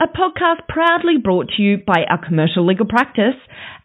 [0.00, 3.34] a podcast proudly brought to you by our commercial legal practice,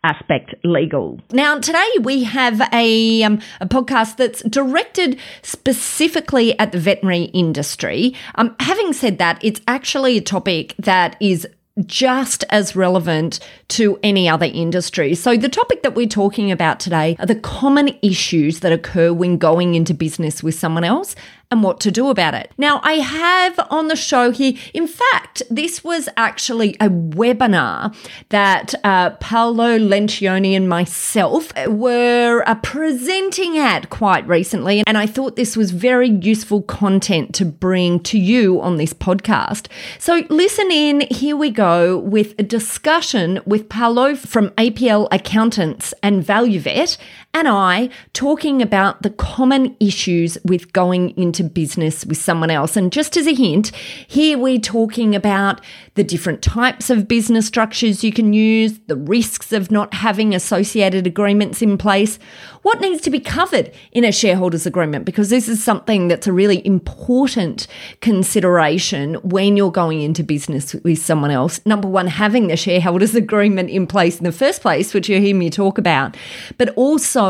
[0.04, 1.20] Aspect Legal.
[1.32, 8.16] Now, today we have a, um, a podcast that's directed specifically at the veterinary industry.
[8.36, 11.46] Um, having said that, it's actually a topic that is
[11.86, 15.14] just as relevant to any other industry.
[15.14, 19.38] So, the topic that we're talking about today are the common issues that occur when
[19.38, 21.16] going into business with someone else
[21.52, 22.52] and what to do about it.
[22.58, 27.96] Now, I have on the show here, in fact, this was actually a webinar
[28.30, 34.84] that uh, Paolo Lencioni and myself were uh, presenting at quite recently.
[34.88, 39.68] And I thought this was very useful content to bring to you on this podcast.
[40.00, 41.02] So, listen in.
[41.12, 46.98] Here we go with a discussion with Paolo from APL Accountants and ValueVet
[47.36, 52.78] and I talking about the common issues with going into business with someone else.
[52.78, 53.76] And just as a hint,
[54.08, 55.60] here we're talking about
[55.96, 61.06] the different types of business structures you can use, the risks of not having associated
[61.06, 62.20] agreements in place,
[62.62, 66.34] what needs to be covered in a shareholders agreement, because this is something that's a
[66.34, 67.68] really important
[68.00, 71.60] consideration when you're going into business with someone else.
[71.66, 75.36] Number one, having the shareholders agreement in place in the first place, which you hear
[75.36, 76.16] me talk about,
[76.58, 77.25] but also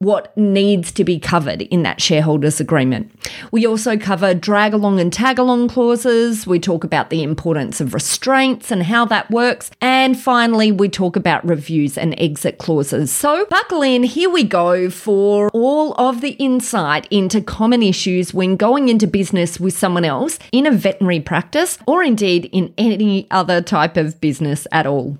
[0.00, 3.10] what needs to be covered in that shareholders agreement.
[3.50, 6.46] We also cover drag along and tag along clauses.
[6.46, 9.72] We talk about the importance of restraints and how that works.
[9.80, 13.10] And finally, we talk about reviews and exit clauses.
[13.10, 18.56] So buckle in, here we go for all of the insight into common issues when
[18.56, 23.60] going into business with someone else in a veterinary practice or indeed in any other
[23.60, 25.18] type of business at all.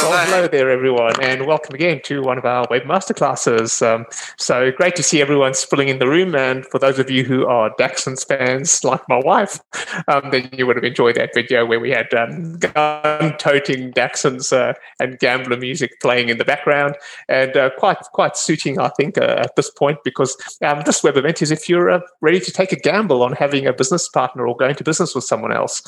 [0.00, 2.44] And ask me for a Well, hello there, everyone, and welcome again to one of
[2.44, 3.86] our web masterclasses.
[3.86, 4.06] Um,
[4.38, 6.34] so great to see everyone spilling in the room.
[6.34, 9.60] And for those of you who are dachshunds fans, like my wife,
[10.08, 14.74] um, then you would have enjoyed that video where we had um, gun-toting dachshunds uh,
[15.00, 16.96] and gambler music playing in the background,
[17.28, 21.16] and uh, quite quite suiting, I think, uh, at this point because um, this web
[21.16, 24.46] event is if you're uh, ready to take a gamble on having a business partner
[24.46, 25.82] or going to business with someone else.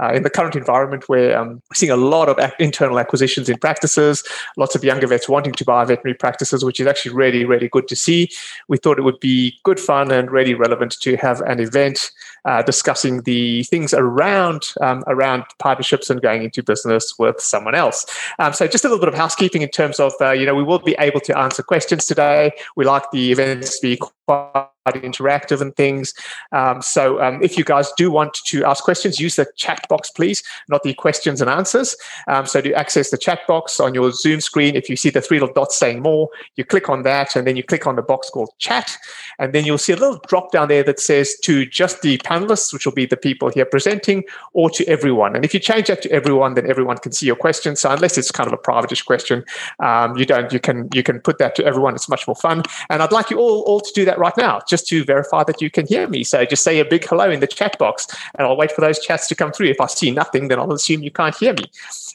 [0.00, 3.48] Uh, in the current environment where um, we're seeing a lot of ac- internal acquisitions
[3.48, 4.24] in practices,
[4.56, 7.88] lots of younger vets wanting to buy veterinary practices, which is actually really, really good
[7.88, 8.30] to see.
[8.68, 12.10] We thought it would be good fun and really relevant to have an event
[12.44, 18.06] uh, discussing the things around um, around partnerships and going into business with someone else.
[18.38, 20.62] Um, so, just a little bit of housekeeping in terms of uh, you know we
[20.62, 22.52] will be able to answer questions today.
[22.76, 26.14] We like the events to be quite interactive and things.
[26.52, 30.10] Um, so um, if you guys do want to ask questions, use the chat box,
[30.10, 31.96] please, not the questions and answers.
[32.28, 35.20] Um, so to access the chat box on your Zoom screen, if you see the
[35.20, 38.02] three little dots saying more, you click on that and then you click on the
[38.02, 38.96] box called chat.
[39.38, 42.72] And then you'll see a little drop down there that says to just the panelists,
[42.72, 45.34] which will be the people here presenting, or to everyone.
[45.34, 47.76] And if you change that to everyone, then everyone can see your question.
[47.76, 49.44] So unless it's kind of a private question,
[49.80, 51.94] um, you don't, you can, you can put that to everyone.
[51.94, 52.62] It's much more fun.
[52.88, 55.60] And I'd like you all, all to do that right now, just to verify that
[55.60, 56.24] you can hear me.
[56.24, 58.06] So just say a big hello in the chat box
[58.36, 59.68] and I'll wait for those chats to come through.
[59.68, 61.64] If I see nothing, then I'll assume you can't hear me.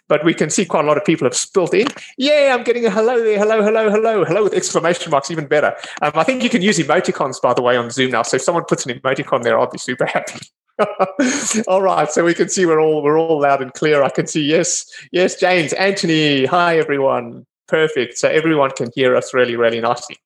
[0.07, 1.87] But we can see quite a lot of people have spilt in.
[2.17, 3.39] Yeah, I'm getting a hello there.
[3.39, 5.75] Hello, hello, hello, hello with exclamation marks, even better.
[6.01, 8.23] Um, I think you can use emoticons, by the way, on Zoom now.
[8.23, 10.39] So if someone puts an emoticon there, I'll be super happy.
[11.67, 14.03] all right, so we can see we're all we're all loud and clear.
[14.03, 16.45] I can see yes, yes, James, Anthony.
[16.45, 17.45] Hi, everyone.
[17.67, 18.17] Perfect.
[18.17, 20.17] So everyone can hear us really, really nicely.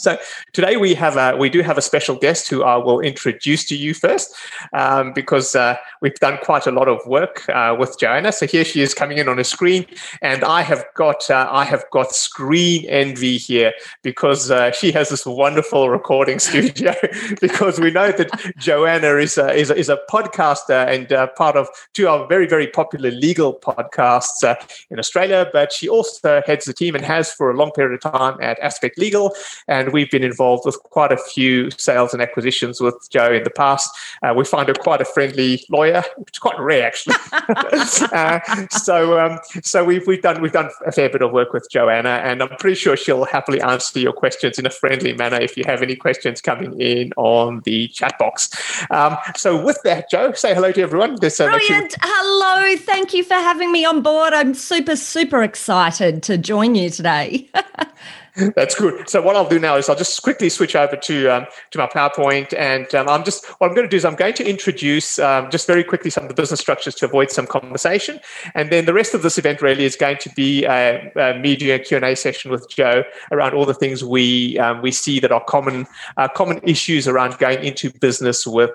[0.00, 0.18] So
[0.52, 3.76] today we have a, we do have a special guest who I will introduce to
[3.76, 4.34] you first,
[4.72, 8.32] um, because uh, we've done quite a lot of work uh, with Joanna.
[8.32, 9.84] So here she is coming in on a screen,
[10.22, 13.72] and I have got uh, I have got screen envy here
[14.02, 16.94] because uh, she has this wonderful recording studio.
[17.40, 21.56] because we know that Joanna is a, is a, is a podcaster and uh, part
[21.56, 24.54] of two of very very popular legal podcasts uh,
[24.90, 28.12] in Australia, but she also heads the team and has for a long period of
[28.12, 29.34] time at Aspect Legal
[29.68, 33.44] and and we've been involved with quite a few sales and acquisitions with Joe in
[33.44, 33.90] the past.
[34.22, 37.16] Uh, we find her quite a friendly lawyer, which is quite rare actually.
[38.12, 41.68] uh, so um, so we've we've done we've done a fair bit of work with
[41.70, 45.56] Joanna, and I'm pretty sure she'll happily answer your questions in a friendly manner if
[45.56, 48.50] you have any questions coming in on the chat box.
[48.90, 51.14] Um, so with that, Joe, say hello to everyone.
[51.14, 51.96] Uh, Brilliant.
[52.00, 52.76] Hello.
[52.76, 54.32] Thank you for having me on board.
[54.32, 57.48] I'm super super excited to join you today.
[58.54, 59.08] That's good.
[59.08, 61.86] So what I'll do now is I'll just quickly switch over to um, to my
[61.86, 65.18] PowerPoint, and um, I'm just what I'm going to do is I'm going to introduce
[65.18, 68.20] um, just very quickly some of the business structures to avoid some conversation,
[68.54, 71.78] and then the rest of this event really is going to be a, a media
[71.78, 75.32] Q and A session with Joe around all the things we um, we see that
[75.32, 75.86] are common
[76.16, 78.70] uh, common issues around going into business with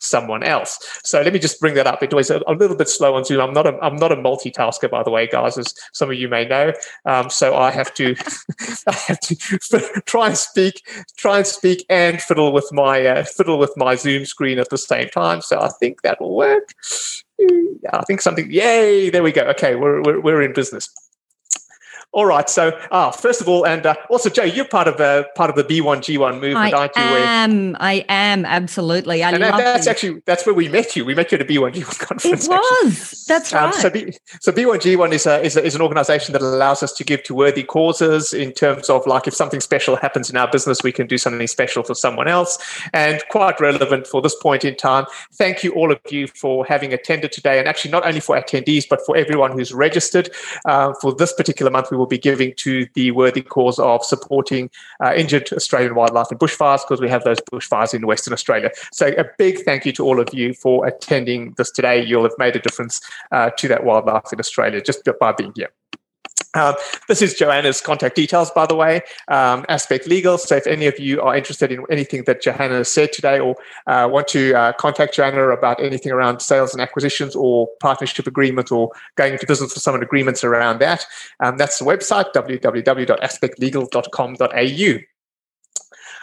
[0.00, 0.78] someone else.
[1.04, 2.02] So let me just bring that up.
[2.02, 3.40] It was a, a, little bit slow on Zoom.
[3.40, 6.28] I'm not a I'm not a multitasker, by the way, guys, as some of you
[6.28, 6.72] may know.
[7.04, 8.16] Um, so I have to
[8.88, 9.36] I have to
[10.06, 10.82] try and speak
[11.16, 14.78] try and speak and fiddle with my uh, fiddle with my Zoom screen at the
[14.78, 15.40] same time.
[15.40, 16.74] So I think that will work.
[17.92, 18.50] I think something.
[18.50, 19.10] Yay!
[19.10, 19.42] There we go.
[19.42, 20.88] Okay, we're we're, we're in business.
[22.12, 22.50] All right.
[22.50, 25.54] So, ah, first of all, and uh, also, Jo, you're part of uh, part of
[25.54, 27.02] the B1G1 movement, I aren't you?
[27.02, 27.76] I am.
[27.78, 29.22] I am absolutely.
[29.22, 29.90] I and love that's it.
[29.90, 31.04] actually that's where we met you.
[31.04, 32.46] We met you at a B1G1 conference.
[32.46, 32.58] It was.
[32.82, 33.24] Actually.
[33.28, 33.62] That's right.
[33.62, 36.92] Um, so, B, so B1G1 is a, is, a, is an organisation that allows us
[36.94, 40.50] to give to worthy causes in terms of like if something special happens in our
[40.50, 42.58] business, we can do something special for someone else,
[42.92, 45.04] and quite relevant for this point in time.
[45.34, 48.86] Thank you all of you for having attended today, and actually not only for attendees
[48.90, 50.28] but for everyone who's registered
[50.64, 51.92] uh, for this particular month.
[51.92, 54.70] We will be giving to the worthy cause of supporting
[55.04, 58.70] uh, injured Australian wildlife and bushfires because we have those bushfires in Western Australia.
[58.92, 62.02] So a big thank you to all of you for attending this today.
[62.04, 63.00] You'll have made a difference
[63.30, 65.70] uh, to that wildlife in Australia just by being here.
[66.54, 66.74] Um,
[67.06, 70.36] this is Joanna's contact details, by the way, um, Aspect Legal.
[70.36, 73.54] So if any of you are interested in anything that Joanna said today or
[73.86, 78.72] uh, want to uh, contact Joanna about anything around sales and acquisitions or partnership agreement
[78.72, 81.06] or going into business for someone agreements around that,
[81.38, 85.09] um, that's the website, www.aspectlegal.com.au.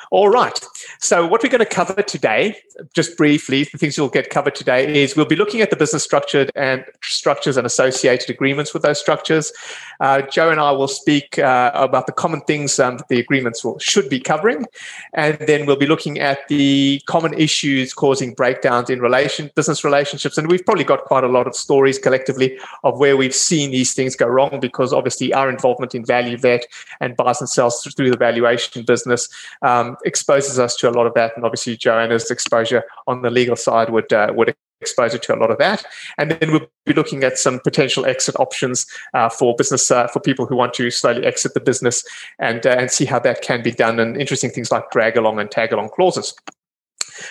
[0.09, 0.57] All right.
[0.99, 2.57] So, what we're going to cover today,
[2.93, 6.03] just briefly, the things you'll get covered today is we'll be looking at the business
[6.03, 9.51] structure and structures and associated agreements with those structures.
[9.99, 13.65] Uh, Jo and I will speak uh, about the common things um, that the agreements
[13.65, 14.65] will, should be covering,
[15.13, 20.37] and then we'll be looking at the common issues causing breakdowns in relation business relationships.
[20.37, 23.93] And we've probably got quite a lot of stories collectively of where we've seen these
[23.93, 26.63] things go wrong because obviously our involvement in ValueVet
[27.01, 29.27] and buys and sells through the valuation business.
[29.61, 33.55] Um, exposes us to a lot of that, and obviously Joanna's exposure on the legal
[33.55, 35.85] side would uh, would expose you to a lot of that.
[36.17, 40.19] And then we'll be looking at some potential exit options uh, for business uh, for
[40.19, 42.03] people who want to slowly exit the business
[42.39, 43.99] and uh, and see how that can be done.
[43.99, 46.33] And interesting things like drag along and tag along clauses.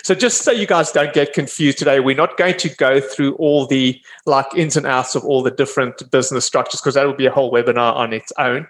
[0.02, 3.34] So just so you guys don't get confused today, we're not going to go through
[3.34, 7.14] all the like ins and outs of all the different business structures because that will
[7.14, 8.66] be a whole webinar on its own.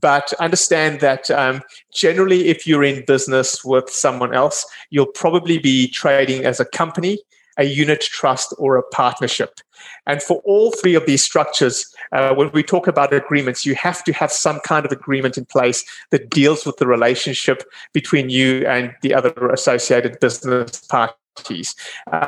[0.00, 1.62] But understand that um,
[1.92, 7.18] generally, if you're in business with someone else, you'll probably be trading as a company,
[7.58, 9.60] a unit trust, or a partnership.
[10.06, 14.04] And for all three of these structures, uh, when we talk about agreements, you have
[14.04, 17.62] to have some kind of agreement in place that deals with the relationship
[17.92, 21.74] between you and the other associated business parties.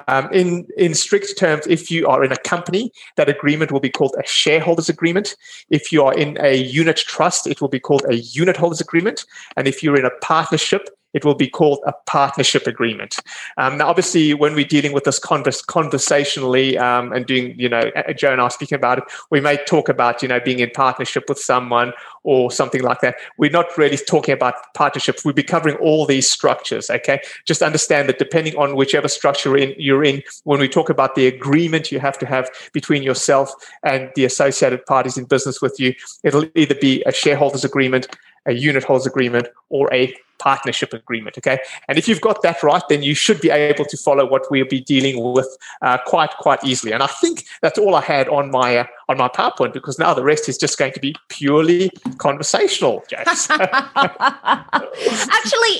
[0.08, 3.90] Um, in in strict terms, if you are in a company, that agreement will be
[3.90, 5.36] called a shareholders agreement.
[5.70, 9.24] If you are in a unit trust, it will be called a unit holders agreement.
[9.56, 13.16] And if you're in a partnership, it will be called a partnership agreement.
[13.56, 18.32] Um, now, obviously, when we're dealing with this conversationally um, and doing, you know, Joe
[18.32, 21.38] and I speaking about it, we may talk about, you know, being in partnership with
[21.38, 23.16] someone or something like that.
[23.38, 25.24] We're not really talking about partnerships.
[25.24, 26.90] We'll be covering all these structures.
[26.90, 31.14] Okay, just understand that depending on whichever structure in, you're in, when we talk about
[31.14, 35.80] the agreement you have to have between yourself and the associated parties in business with
[35.80, 35.94] you,
[36.24, 38.06] it'll either be a shareholders agreement,
[38.44, 41.38] a unit holders agreement, or a partnership agreement.
[41.38, 44.50] Okay, and if you've got that right, then you should be able to follow what
[44.50, 46.92] we'll be dealing with uh, quite quite easily.
[46.92, 50.14] And I think that's all I had on my uh, on my PowerPoint because now
[50.14, 53.04] the rest is just going to be purely conversational.
[53.08, 53.48] James.
[53.60, 54.16] Actually,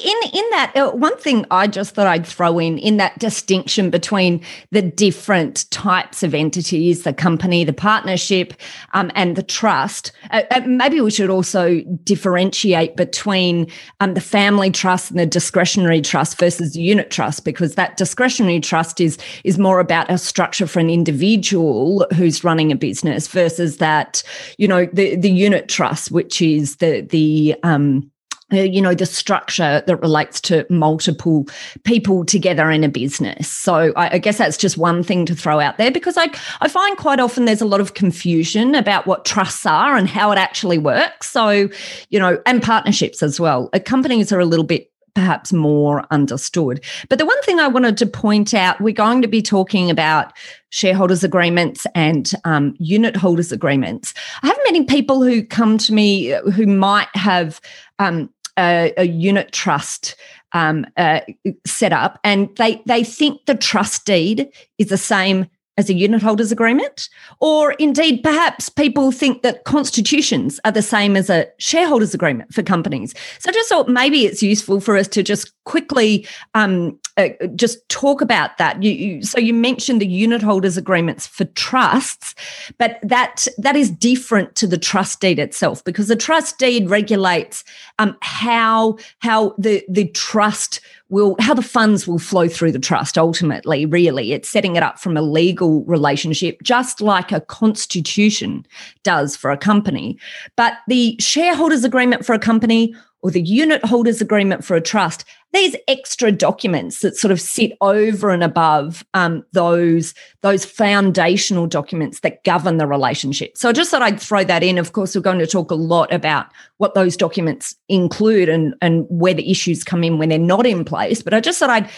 [0.04, 3.90] in in that uh, one thing I just thought I'd throw in in that distinction
[3.90, 8.54] between the different types of entities, the company, the partnership,
[8.94, 10.12] um, and the trust.
[10.30, 13.66] Uh, uh maybe we should also differentiate between
[14.00, 17.96] um, the family family trust and the discretionary trust versus the unit trust because that
[17.96, 23.26] discretionary trust is is more about a structure for an individual who's running a business
[23.26, 24.22] versus that
[24.56, 28.08] you know the the unit trust which is the the um
[28.52, 31.46] you know the structure that relates to multiple
[31.82, 35.58] people together in a business so I, I, guess that's just one thing to throw
[35.58, 39.24] out there because I, I find quite often there's a lot of confusion about what
[39.24, 41.68] trusts are and how it actually works so
[42.10, 46.84] you know and partnerships as well uh, companies are a little bit perhaps more understood.
[47.08, 50.34] But the one thing I wanted to point out, we're going to be talking about
[50.68, 54.12] shareholders agreements and um, unit holders agreements.
[54.42, 57.62] I have many people who come to me who might have
[57.98, 60.16] um, a, a, unit trust
[60.52, 61.20] um, uh,
[61.66, 64.48] set up, and they they think the trust deed
[64.78, 67.08] is the same as a unit holders agreement,
[67.40, 72.62] or indeed perhaps people think that constitutions are the same as a shareholders agreement for
[72.62, 73.14] companies.
[73.38, 77.86] So I just thought maybe it's useful for us to just quickly um, uh, just
[77.88, 78.82] talk about that.
[78.82, 82.34] You, you, so you mentioned the unit holders agreements for trusts,
[82.78, 87.64] but that that is different to the trust deed itself because the trust deed regulates
[87.98, 93.16] um, how how the the trust will how the funds will flow through the trust
[93.16, 94.32] ultimately really.
[94.32, 98.66] It's setting it up from a legal relationship just like a constitution
[99.02, 100.18] does for a company.
[100.56, 102.94] But the shareholders agreement for a company
[103.26, 107.72] or the unit holders agreement for a trust these extra documents that sort of sit
[107.80, 113.56] over and above um, those those foundational documents that govern the relationship.
[113.56, 114.76] So I just thought I'd throw that in.
[114.76, 119.06] Of course, we're going to talk a lot about what those documents include and and
[119.08, 121.22] where the issues come in when they're not in place.
[121.22, 121.90] But I just thought I'd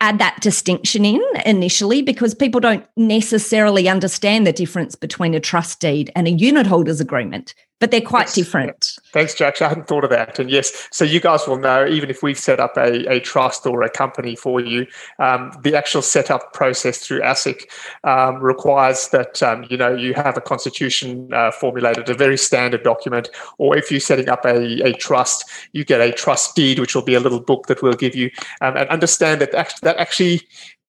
[0.00, 5.80] add that distinction in initially because people don't necessarily understand the difference between a trust
[5.80, 8.98] deed and a unit holders agreement but they're quite different.
[9.12, 9.60] Thanks, Jack.
[9.62, 10.38] I hadn't thought of that.
[10.38, 13.66] And yes, so you guys will know, even if we've set up a, a trust
[13.66, 14.86] or a company for you,
[15.18, 17.64] um, the actual setup process through ASIC
[18.04, 22.82] um, requires that, um, you know, you have a constitution uh, formulated, a very standard
[22.82, 23.28] document.
[23.58, 27.02] Or if you're setting up a, a trust, you get a trust deed, which will
[27.02, 28.30] be a little book that we'll give you.
[28.60, 30.42] Um, and understand that that actually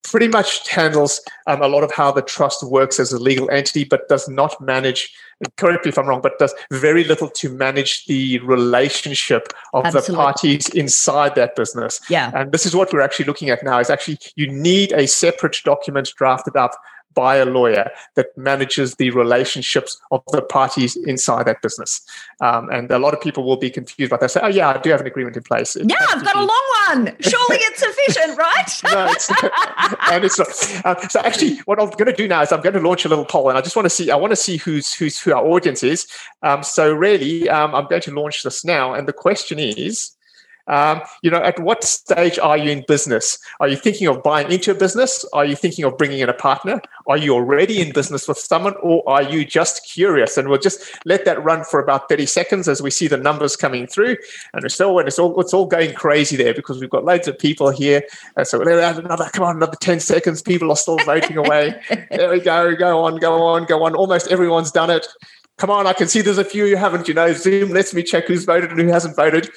[0.03, 3.84] pretty much handles um, a lot of how the trust works as a legal entity,
[3.84, 5.13] but does not manage,
[5.58, 10.12] correct me if I'm wrong, but does very little to manage the relationship of Absolutely.
[10.12, 12.01] the parties inside that business.
[12.10, 12.31] Yeah.
[12.34, 15.58] And this is what we're actually looking at now is actually you need a separate
[15.63, 16.72] document drafted up
[17.13, 22.01] by a lawyer that manages the relationships of the parties inside that business.
[22.42, 24.32] Um, and a lot of people will be confused by that.
[24.32, 25.75] Say, oh, yeah, I do have an agreement in place.
[25.75, 26.39] It yeah, I've got be.
[26.39, 27.16] a long one.
[27.20, 28.72] Surely it's sufficient, right?
[28.94, 29.30] no, it's
[30.12, 30.86] and it's not.
[30.86, 33.10] Um, so actually, what I'm going to do now is I'm going to launch a
[33.10, 34.12] little poll, and I just want to see.
[34.12, 36.08] I want to see who's who's who our audience is.
[36.44, 40.12] Um, so really, um, I'm going to launch this now, and the question is.
[40.69, 43.39] Um, you know, at what stage are you in business?
[43.59, 45.25] Are you thinking of buying into a business?
[45.33, 46.81] Are you thinking of bringing in a partner?
[47.07, 50.38] Are you already in business with someone, or are you just curious?
[50.38, 53.55] And we'll just let that run for about 30 seconds as we see the numbers
[53.55, 54.15] coming through.
[54.53, 57.38] And it's all, it's all, it's all going crazy there because we've got loads of
[57.38, 58.03] people here.
[58.38, 60.43] And so we'll add another, come on, another 10 seconds.
[60.43, 61.81] People are still voting away.
[62.11, 62.75] there we go.
[62.75, 63.95] Go on, go on, go on.
[63.95, 65.07] Almost everyone's done it
[65.59, 68.01] come on, I can see there's a few you haven't, you know, Zoom lets me
[68.01, 69.49] check who's voted and who hasn't voted.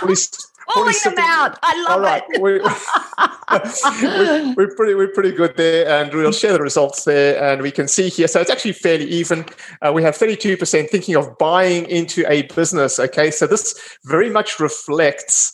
[0.72, 1.58] Pulling them out.
[1.62, 2.22] I love All right.
[2.30, 2.40] it.
[2.40, 2.58] we,
[4.56, 7.42] we're, pretty, we're pretty good there, and we'll share the results there.
[7.42, 8.28] And we can see here.
[8.28, 9.44] So it's actually fairly even.
[9.82, 12.98] Uh, we have 32% thinking of buying into a business.
[12.98, 15.53] Okay, so this very much reflects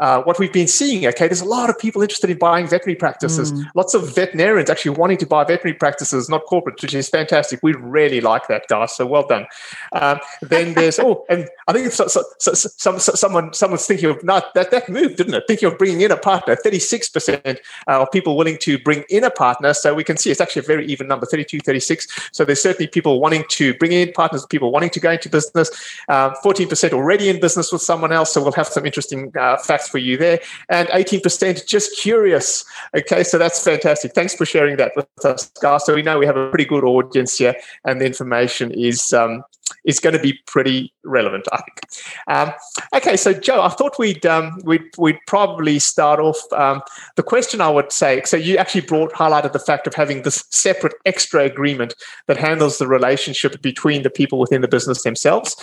[0.00, 2.96] uh, what we've been seeing, okay, there's a lot of people interested in buying veterinary
[2.96, 3.52] practices.
[3.52, 3.66] Mm.
[3.74, 7.60] Lots of veterinarians actually wanting to buy veterinary practices, not corporate, which is fantastic.
[7.62, 8.96] We really like that, guys.
[8.96, 9.46] So well done.
[9.92, 14.24] Um, then there's oh, and I think so, so, so, some, someone someone's thinking of
[14.24, 15.44] not that that moved, didn't it?
[15.46, 16.56] Thinking of bringing in a partner.
[16.56, 19.74] Thirty six percent uh, of people willing to bring in a partner.
[19.74, 22.30] So we can see it's actually a very even number, 32, 36.
[22.32, 25.70] So there's certainly people wanting to bring in partners, people wanting to go into business.
[26.08, 28.32] Uh, fourteen uh, percent already in business with someone else.
[28.32, 30.40] So we'll have some interesting uh, facts for you there.
[30.68, 32.64] And 18% just curious.
[32.96, 34.14] Okay, so that's fantastic.
[34.14, 35.84] Thanks for sharing that with us, guys.
[35.84, 37.54] So we know we have a pretty good audience here,
[37.84, 39.42] and the information is um,
[39.84, 41.80] is going to be pretty relevant, I think.
[42.28, 42.52] Um,
[42.94, 46.40] okay, so Joe, I thought we'd um, we'd, we'd probably start off.
[46.52, 46.82] Um,
[47.16, 50.44] the question I would say, so you actually brought highlighted the fact of having this
[50.50, 51.94] separate extra agreement
[52.26, 55.56] that handles the relationship between the people within the business themselves.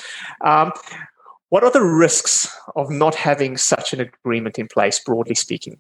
[1.50, 5.80] What are the risks of not having such an agreement in place, broadly speaking?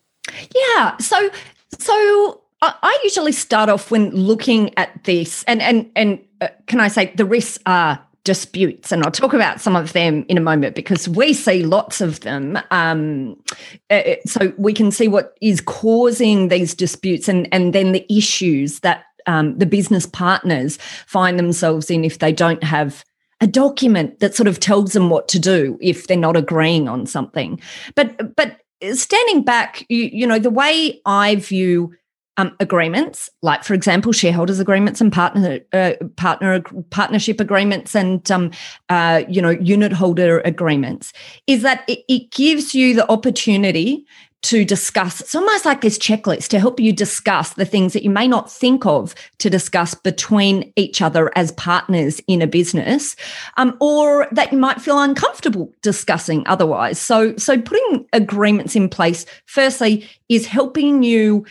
[0.56, 0.98] Yeah.
[0.98, 1.30] So,
[1.78, 6.88] so I usually start off when looking at this, and and and uh, can I
[6.88, 10.76] say the risks are disputes, and I'll talk about some of them in a moment
[10.76, 12.58] because we see lots of them.
[12.72, 13.42] Um,
[13.90, 18.06] uh, uh so we can see what is causing these disputes, and and then the
[18.12, 23.06] issues that um, the business partners find themselves in if they don't have
[23.42, 27.06] a document that sort of tells them what to do if they're not agreeing on
[27.06, 27.60] something.
[27.96, 28.62] But but
[28.94, 31.94] standing back, you, you know, the way I view
[32.38, 38.52] um, agreements, like for example, shareholders agreements and partner uh, partner partnership agreements and um,
[38.90, 41.14] uh, you know unit holder agreements,
[41.48, 44.06] is that it, it gives you the opportunity
[44.48, 45.20] to discuss.
[45.20, 48.50] It's almost like this checklist to help you discuss the things that you may not
[48.50, 53.18] think of to discuss between each other as partners in a business,
[53.58, 56.98] um, or that you might feel uncomfortable discussing otherwise.
[56.98, 61.46] So, so putting agreements in place, firstly, is helping you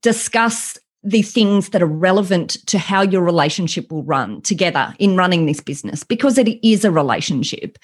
[0.00, 5.46] discuss the things that are relevant to how your relationship will run together in running
[5.46, 7.78] this business because it is a relationship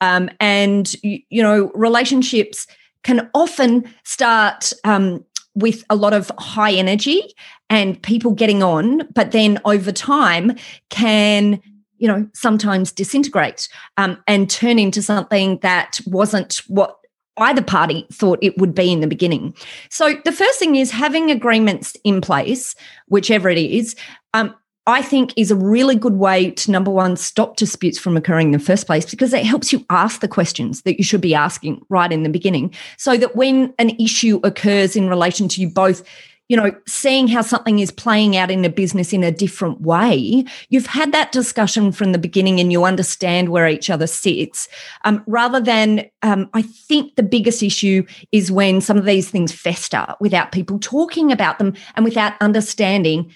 [0.00, 2.66] um, and you know relationships
[3.02, 7.22] can often start um, with a lot of high energy
[7.68, 10.56] and people getting on, but then over time
[10.90, 11.60] can
[11.98, 16.96] you know sometimes disintegrate um, and turn into something that wasn't what
[17.38, 19.54] either party thought it would be in the beginning.
[19.88, 22.74] So the first thing is having agreements in place,
[23.08, 23.96] whichever it is,
[24.34, 24.54] um,
[24.86, 28.52] I think is a really good way to number one, stop disputes from occurring in
[28.52, 31.84] the first place because it helps you ask the questions that you should be asking
[31.88, 32.74] right in the beginning.
[32.98, 36.02] So that when an issue occurs in relation to you both,
[36.48, 40.44] you know, seeing how something is playing out in a business in a different way,
[40.68, 44.68] you've had that discussion from the beginning and you understand where each other sits.
[45.04, 49.52] Um, rather than, um, I think the biggest issue is when some of these things
[49.52, 53.32] fester without people talking about them and without understanding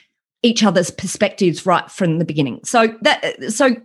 [0.47, 2.61] each other's perspectives right from the beginning.
[2.65, 3.77] So that so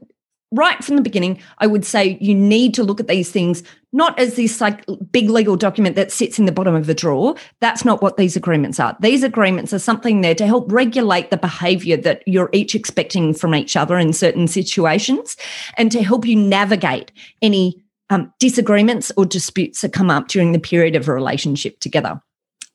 [0.51, 3.63] right from the beginning, I would say you need to look at these things
[3.93, 7.35] not as this like big legal document that sits in the bottom of the drawer.
[7.59, 8.95] That's not what these agreements are.
[9.01, 13.53] These agreements are something there to help regulate the behavior that you're each expecting from
[13.53, 15.35] each other in certain situations
[15.77, 20.59] and to help you navigate any um, disagreements or disputes that come up during the
[20.59, 22.21] period of a relationship together.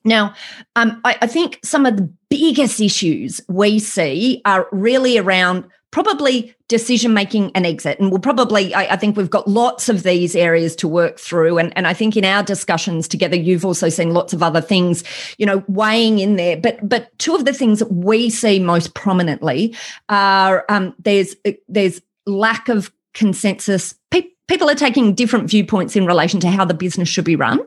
[0.07, 0.33] Now,
[0.75, 6.53] um, I, I think some of the biggest issues we see are really around probably
[6.67, 7.99] decision making and exit.
[7.99, 11.57] And we'll probably, I, I, think we've got lots of these areas to work through.
[11.57, 15.03] And, and I think in our discussions together, you've also seen lots of other things,
[15.37, 16.57] you know, weighing in there.
[16.57, 19.75] But but two of the things that we see most prominently
[20.09, 21.35] are um, there's
[21.67, 23.95] there's lack of consensus.
[24.11, 27.59] People people are taking different viewpoints in relation to how the business should be run.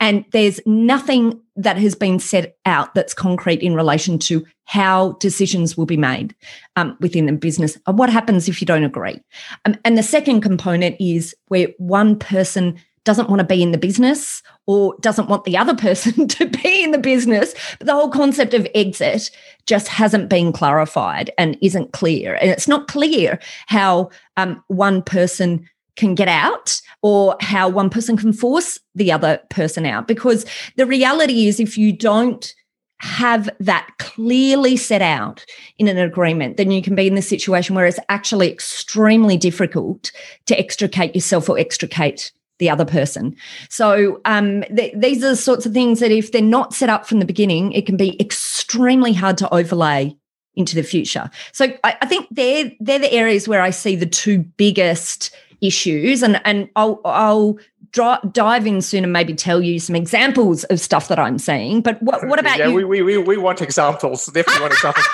[0.00, 5.76] And there's nothing that has been set out that's concrete in relation to how decisions
[5.76, 6.34] will be made
[6.76, 7.76] um, within the business.
[7.86, 9.20] And what happens if you don't agree?
[9.64, 13.78] Um, and the second component is where one person doesn't want to be in the
[13.78, 17.54] business or doesn't want the other person to be in the business.
[17.78, 19.30] But the whole concept of exit
[19.66, 22.36] just hasn't been clarified and isn't clear.
[22.36, 28.16] And it's not clear how um, one person can get out or how one person
[28.16, 30.08] can force the other person out.
[30.08, 32.54] Because the reality is, if you don't
[32.98, 35.44] have that clearly set out
[35.78, 40.12] in an agreement, then you can be in the situation where it's actually extremely difficult
[40.46, 43.34] to extricate yourself or extricate the other person.
[43.68, 47.06] So um, th- these are the sorts of things that if they're not set up
[47.06, 50.16] from the beginning, it can be extremely hard to overlay
[50.54, 51.28] into the future.
[51.50, 56.22] So I, I think they're they're the areas where I see the two biggest issues.
[56.22, 57.58] And and I'll I'll
[57.92, 61.82] dive in soon and maybe tell you some examples of stuff that I'm seeing.
[61.82, 62.86] But what, what about yeah, you?
[62.86, 64.26] We, we, we want examples.
[64.26, 65.06] Definitely want examples.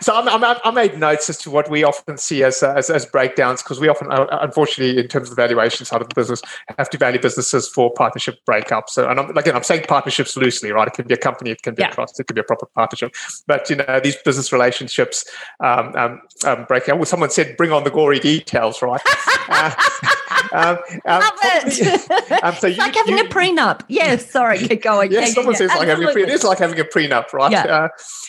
[0.04, 3.06] so I'm, I'm, i made notes as to what we often see as, as, as
[3.06, 6.42] breakdowns because we often, uh, unfortunately, in terms of the valuation side of the business,
[6.78, 8.90] have to value businesses for partnership breakups.
[8.90, 10.86] So, and I'm, again, I'm saying partnerships loosely, right?
[10.86, 11.90] It can be a company, it can be yeah.
[11.90, 13.14] a trust, it can be a proper partnership.
[13.46, 15.24] But, you know, these business relationships
[15.60, 16.96] um, um, um, break out.
[16.96, 19.00] Well, someone said, bring on the gory details, right?
[19.48, 19.74] uh,
[20.52, 21.95] um, um, Love it.
[22.42, 23.82] Um, so it's you, like having you, a prenup.
[23.88, 25.12] Yes, sorry, keep going.
[25.12, 25.78] Yes, yeah, someone yeah, says yeah.
[25.78, 26.22] like having a prenup.
[26.22, 27.52] It is like having a prenup, right?
[27.52, 27.64] Yeah.
[27.64, 27.88] Uh,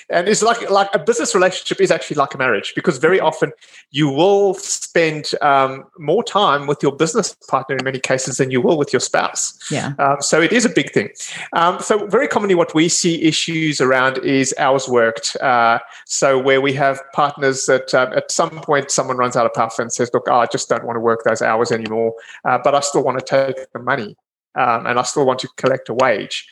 [0.09, 3.51] and it's like like a business relationship is actually like a marriage because very often
[3.91, 8.61] you will spend um, more time with your business partner in many cases than you
[8.61, 9.57] will with your spouse.
[9.69, 9.93] Yeah.
[9.99, 11.09] Um, so it is a big thing.
[11.53, 15.35] Um, so very commonly, what we see issues around is hours worked.
[15.37, 19.53] Uh, so where we have partners that um, at some point someone runs out of
[19.53, 22.13] puff and says, "Look, oh, I just don't want to work those hours anymore,
[22.45, 24.15] uh, but I still want to take the money
[24.55, 26.47] um, and I still want to collect a wage."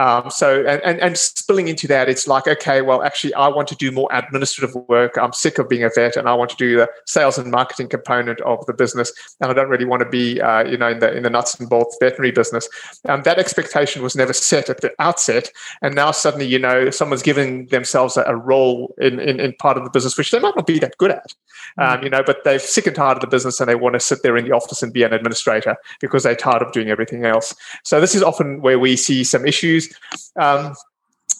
[0.00, 3.68] Um, so, and, and, and spilling into that, it's like, okay, well, actually, I want
[3.68, 5.18] to do more administrative work.
[5.20, 7.88] I'm sick of being a vet and I want to do the sales and marketing
[7.88, 9.12] component of the business.
[9.42, 11.60] And I don't really want to be, uh, you know, in the, in the nuts
[11.60, 12.66] and bolts veterinary business.
[13.10, 15.50] Um, that expectation was never set at the outset.
[15.82, 19.76] And now suddenly, you know, someone's giving themselves a, a role in, in, in, part
[19.76, 21.34] of the business, which they might not be that good at,
[21.76, 22.04] um, mm.
[22.04, 24.22] you know, but they're sick and tired of the business and they want to sit
[24.22, 27.54] there in the office and be an administrator because they're tired of doing everything else.
[27.84, 29.89] So this is often where we see some issues.
[30.38, 30.74] Um,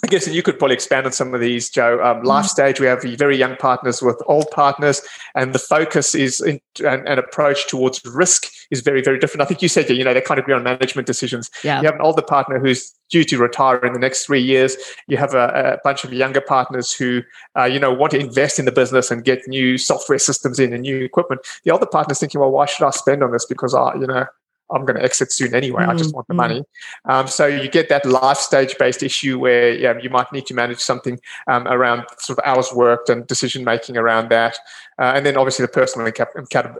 [0.02, 2.02] I guess you could probably expand on some of these, Joe.
[2.02, 2.48] Um, life mm.
[2.48, 5.02] stage, we have very young partners with old partners,
[5.34, 9.42] and the focus is in, and, and, approach towards risk is very, very different.
[9.42, 11.50] I think you said, you know, they can't agree on management decisions.
[11.62, 11.80] Yeah.
[11.80, 14.76] You have an older partner who's due to retire in the next three years.
[15.06, 17.22] You have a, a bunch of younger partners who,
[17.58, 20.72] uh, you know, want to invest in the business and get new software systems in
[20.72, 21.42] and new equipment.
[21.64, 23.44] The older partner's thinking, well, why should I spend on this?
[23.44, 24.24] Because I, you know,
[24.72, 25.82] I'm going to exit soon anyway.
[25.82, 25.90] Mm-hmm.
[25.90, 26.38] I just want the mm-hmm.
[26.38, 26.64] money.
[27.04, 30.54] Um, so you get that life stage based issue where yeah, you might need to
[30.54, 34.56] manage something um, around sort of hours worked and decision making around that.
[35.00, 36.06] Uh, and then obviously the personal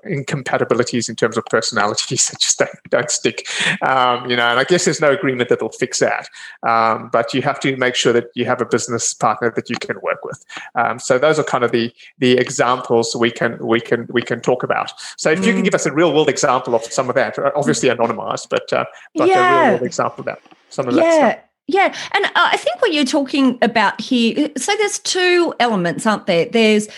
[0.04, 3.46] incompatibilities in terms of personalities that just don't, don't stick.
[3.82, 6.28] Um, you know, and I guess there's no agreement that will fix that.
[6.62, 9.76] Um, but you have to make sure that you have a business partner that you
[9.76, 10.44] can work with.
[10.74, 14.40] Um, so those are kind of the the examples we can we can we can
[14.40, 14.92] talk about.
[15.16, 15.46] So if mm.
[15.46, 15.64] you can mm.
[15.64, 18.84] give us a real world example of some of that, uh, obviously anonymized, but uh,
[19.14, 19.38] but yeah.
[19.38, 20.40] a real world example of that.
[20.68, 21.02] Some of yeah.
[21.02, 21.49] that stuff.
[21.72, 24.50] Yeah, and uh, I think what you're talking about here.
[24.56, 26.46] So there's two elements, aren't there?
[26.46, 26.88] There's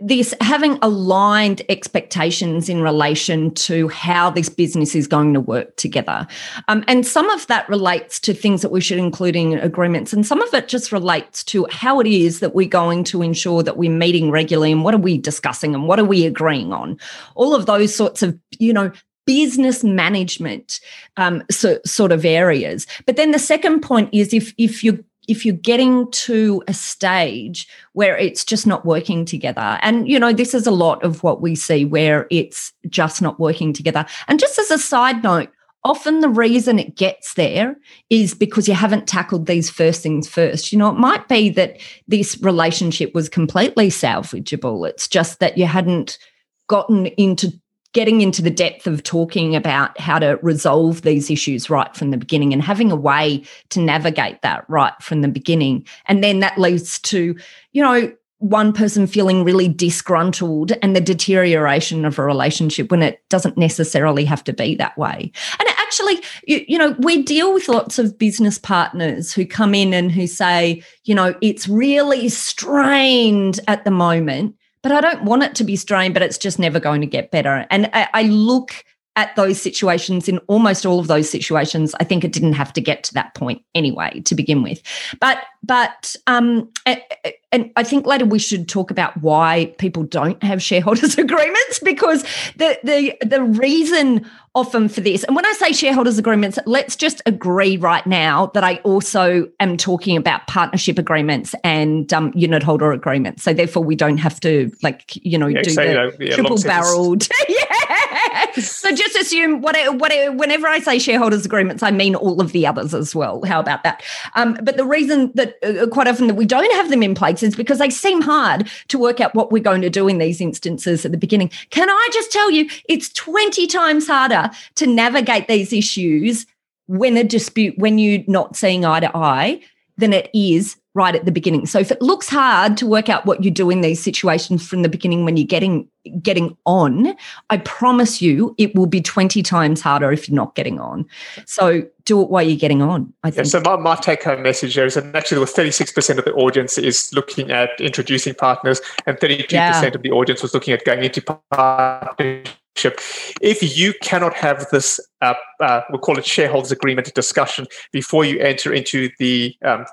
[0.00, 6.26] this having aligned expectations in relation to how this business is going to work together,
[6.66, 10.26] um, and some of that relates to things that we should include in agreements, and
[10.26, 13.76] some of it just relates to how it is that we're going to ensure that
[13.76, 16.98] we're meeting regularly, and what are we discussing, and what are we agreeing on.
[17.36, 18.90] All of those sorts of you know
[19.26, 20.80] business management
[21.16, 22.86] um, so, sort of areas.
[23.04, 27.68] But then the second point is if if you if you're getting to a stage
[27.94, 31.42] where it's just not working together and you know this is a lot of what
[31.42, 35.48] we see where it's just not working together and just as a side note
[35.86, 37.76] often the reason it gets there
[38.10, 40.72] is because you haven't tackled these first things first.
[40.72, 44.88] You know, it might be that this relationship was completely salvageable.
[44.88, 46.18] It's just that you hadn't
[46.66, 47.52] gotten into
[47.96, 52.18] getting into the depth of talking about how to resolve these issues right from the
[52.18, 55.82] beginning and having a way to navigate that right from the beginning.
[56.04, 57.34] And then that leads to,
[57.72, 63.26] you know, one person feeling really disgruntled and the deterioration of a relationship when it
[63.30, 65.32] doesn't necessarily have to be that way.
[65.58, 69.94] And actually, you, you, know, we deal with lots of business partners who come in
[69.94, 75.42] and who say, you know, it's really strained at the moment but I don't want
[75.42, 77.66] it to be strained, but it's just never going to get better.
[77.70, 78.84] And I, I look
[79.16, 82.80] at those situations in almost all of those situations i think it didn't have to
[82.80, 84.82] get to that point anyway to begin with
[85.20, 90.62] but but um and i think later we should talk about why people don't have
[90.62, 92.22] shareholders agreements because
[92.56, 94.24] the the the reason
[94.56, 95.22] often for this.
[95.24, 99.76] And when I say shareholders agreements, let's just agree right now that I also am
[99.76, 103.42] talking about partnership agreements and um, unit holder agreements.
[103.42, 107.28] So therefore, we don't have to like you know yeah, do the yeah, triple barreled.
[107.48, 108.52] yeah.
[108.54, 112.66] So just assume whatever, whatever, whenever I say shareholders agreements, I mean all of the
[112.66, 113.44] others as well.
[113.44, 114.02] How about that?
[114.34, 117.42] Um, but the reason that uh, quite often that we don't have them in place
[117.42, 120.40] is because they seem hard to work out what we're going to do in these
[120.40, 121.50] instances at the beginning.
[121.70, 126.46] Can I just tell you, it's twenty times harder to navigate these issues
[126.86, 129.60] when a dispute, when you're not seeing eye to eye,
[129.98, 131.66] than it is right at the beginning.
[131.66, 134.80] So if it looks hard to work out what you do in these situations from
[134.80, 135.88] the beginning when you're getting
[136.22, 137.14] getting on,
[137.50, 141.04] I promise you it will be 20 times harder if you're not getting on.
[141.44, 143.12] So do it while you're getting on.
[143.24, 143.46] I think.
[143.46, 146.32] Yeah, so my, my take home message there is that actually with 36% of the
[146.32, 149.82] audience is looking at introducing partners and 32% yeah.
[149.82, 152.48] of the audience was looking at going into partnership
[152.84, 158.38] if you cannot have this, uh, uh, we'll call it shareholders agreement discussion before you
[158.38, 159.84] enter into the um,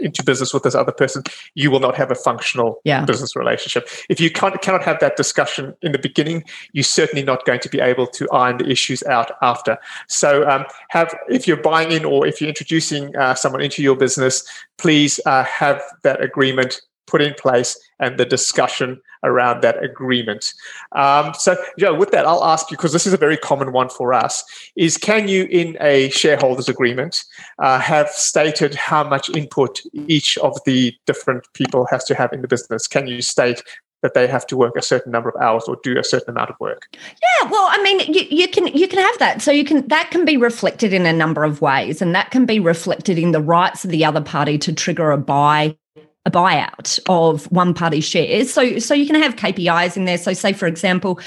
[0.00, 1.22] into business with this other person,
[1.54, 3.04] you will not have a functional yeah.
[3.04, 3.88] business relationship.
[4.08, 7.68] If you can't, cannot have that discussion in the beginning, you're certainly not going to
[7.68, 9.78] be able to iron the issues out after.
[10.08, 13.96] So, um, have if you're buying in or if you're introducing uh, someone into your
[13.96, 14.44] business,
[14.78, 20.52] please uh, have that agreement put in place and the discussion around that agreement.
[20.92, 23.88] Um, so, Joe, with that, I'll ask you because this is a very common one
[23.88, 24.42] for us:
[24.76, 27.24] is can you, in a shareholders agreement,
[27.58, 32.42] uh, have stated how much input each of the different people has to have in
[32.42, 32.86] the business?
[32.86, 33.62] Can you state
[34.02, 36.50] that they have to work a certain number of hours or do a certain amount
[36.50, 36.88] of work.
[36.92, 39.40] Yeah, well, I mean, you, you can you can have that.
[39.40, 42.44] So you can that can be reflected in a number of ways, and that can
[42.44, 45.76] be reflected in the rights of the other party to trigger a buy
[46.24, 48.52] a buyout of one party shares.
[48.52, 50.18] So so you can have KPIs in there.
[50.18, 51.18] So say for example,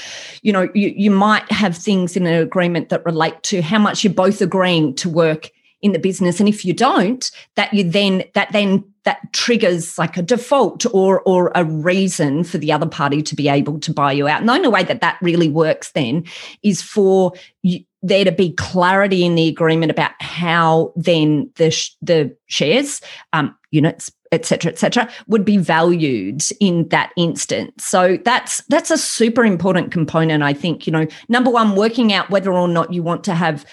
[0.42, 4.04] you know, you, you might have things in an agreement that relate to how much
[4.04, 5.50] you're both agreeing to work
[5.82, 6.40] in the business.
[6.40, 11.20] And if you don't, that you then that then that triggers like a default or
[11.22, 14.40] or a reason for the other party to be able to buy you out.
[14.40, 16.24] And the only way that that really works then
[16.62, 17.32] is for
[17.62, 23.00] you, there to be clarity in the agreement about how then the sh- the shares,
[23.32, 27.84] um, units, etc., etc., would be valued in that instance.
[27.84, 30.42] So that's that's a super important component.
[30.42, 33.64] I think you know, number one, working out whether or not you want to have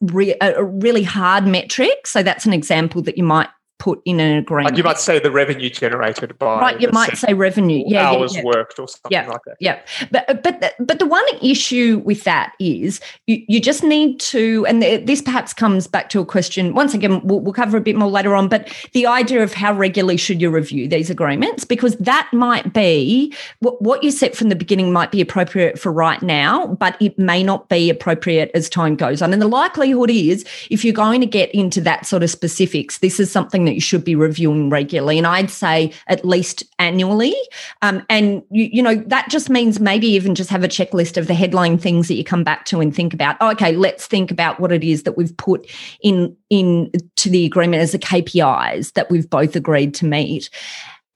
[0.00, 2.06] re- a really hard metric.
[2.06, 3.48] So that's an example that you might
[3.80, 4.74] put in an agreement.
[4.74, 6.80] Like you might say the revenue generated by right.
[6.80, 8.46] You might say revenue, yeah, hours yeah, yeah.
[8.46, 9.56] worked or something yeah, like that.
[9.58, 9.80] Yeah,
[10.12, 14.64] but but the, but the one issue with that is you, you just need to,
[14.66, 16.74] and this perhaps comes back to a question.
[16.74, 18.48] Once again, we'll, we'll cover a bit more later on.
[18.48, 23.34] But the idea of how regularly should you review these agreements because that might be
[23.60, 27.18] what, what you set from the beginning might be appropriate for right now, but it
[27.18, 29.32] may not be appropriate as time goes on.
[29.32, 33.18] And the likelihood is, if you're going to get into that sort of specifics, this
[33.18, 35.16] is something that you should be reviewing regularly.
[35.16, 37.34] And I'd say at least annually.
[37.82, 41.26] Um, and, you, you know, that just means maybe even just have a checklist of
[41.26, 44.30] the headline things that you come back to and think about, oh, okay, let's think
[44.30, 45.70] about what it is that we've put
[46.02, 50.50] in, in to the agreement as the KPIs that we've both agreed to meet.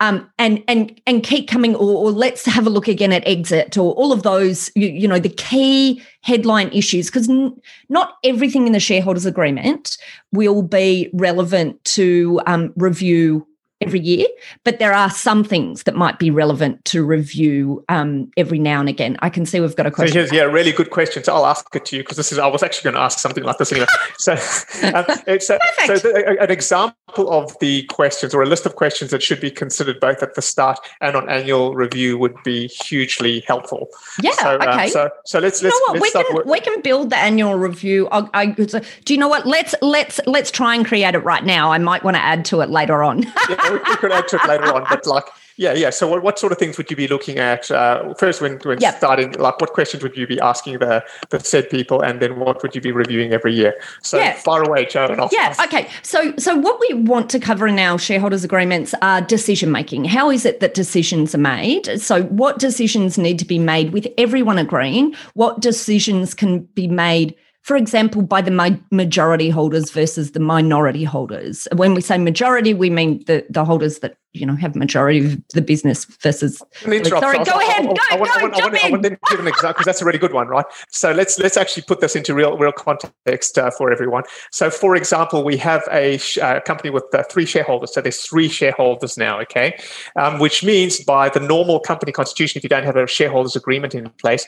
[0.00, 3.78] Um, and and and keep coming or, or, let's have a look again at exit
[3.78, 7.57] or all of those you, you know the key headline issues because n-
[7.88, 9.96] not everything in the shareholders agreement
[10.33, 13.46] will be relevant to um, review
[13.80, 14.26] every year,
[14.64, 18.88] but there are some things that might be relevant to review um, every now and
[18.88, 19.16] again.
[19.20, 20.12] I can see we've got a question.
[20.12, 21.24] So here's, yeah, really good question.
[21.24, 23.18] So I'll ask it to you because this is I was actually going to ask
[23.18, 23.87] something like this anyway.
[24.18, 24.32] so,
[24.94, 29.10] um, it's a, so the, an example of the questions or a list of questions
[29.10, 33.44] that should be considered both at the start and on annual review would be hugely
[33.46, 33.88] helpful.
[34.22, 34.32] Yeah.
[34.32, 34.84] So, okay.
[34.84, 36.00] Um, so so let's you let's, know what?
[36.00, 38.08] let's we can work- we can build the annual review.
[38.10, 39.46] I, I, do you know what?
[39.46, 41.72] Let's let's let's try and create it right now.
[41.72, 43.22] I might want to add to it later on.
[43.48, 45.24] yeah, we, could add to it later on, but like
[45.57, 45.90] yeah, yeah.
[45.90, 48.81] So, what, what sort of things would you be looking at uh, first when when
[48.81, 48.96] Yep.
[48.96, 49.33] starting?
[49.33, 52.74] Like, what questions would you be asking the the said people, and then what would
[52.74, 53.74] you be reviewing every year?
[54.03, 54.35] So, Yeah.
[54.35, 55.55] far away, Joe, and I'll Yeah.
[55.64, 55.88] Okay.
[56.03, 60.07] So, so what we want to cover in our shareholders agreements are decision making.
[60.07, 62.00] How is it that decisions are made?
[62.00, 65.14] So, what decisions need to be made with everyone agreeing?
[65.35, 67.37] What decisions can be made?
[67.64, 71.66] For example, by the ma- majority holders versus the minority holders.
[71.74, 75.48] When we say majority, we mean the, the holders that you know have majority of
[75.55, 76.61] the business versus.
[76.83, 77.22] Let me interrupt.
[77.24, 77.87] Sorry, go ahead.
[77.87, 79.72] Go, I want- I go, want- I jump want- I want to give an example
[79.72, 80.66] because that's a really good one, right?
[80.90, 84.24] So let's let's actually put this into real real context uh, for everyone.
[84.53, 87.94] So, for example, we have a sh- uh, company with uh, three shareholders.
[87.94, 89.79] So there's three shareholders now, okay?
[90.16, 93.94] Um, which means by the normal company constitution, if you don't have a shareholders agreement
[93.94, 94.44] in place,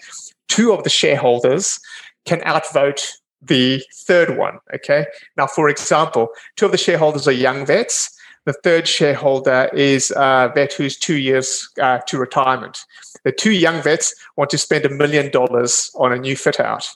[0.48, 1.80] two of the shareholders
[2.26, 4.58] can outvote the third one.
[4.74, 5.06] Okay.
[5.36, 8.10] Now, for example, two of the shareholders are young vets.
[8.44, 12.78] The third shareholder is a vet who's two years uh, to retirement.
[13.24, 16.86] The two young vets want to spend a million dollars on a new fit out.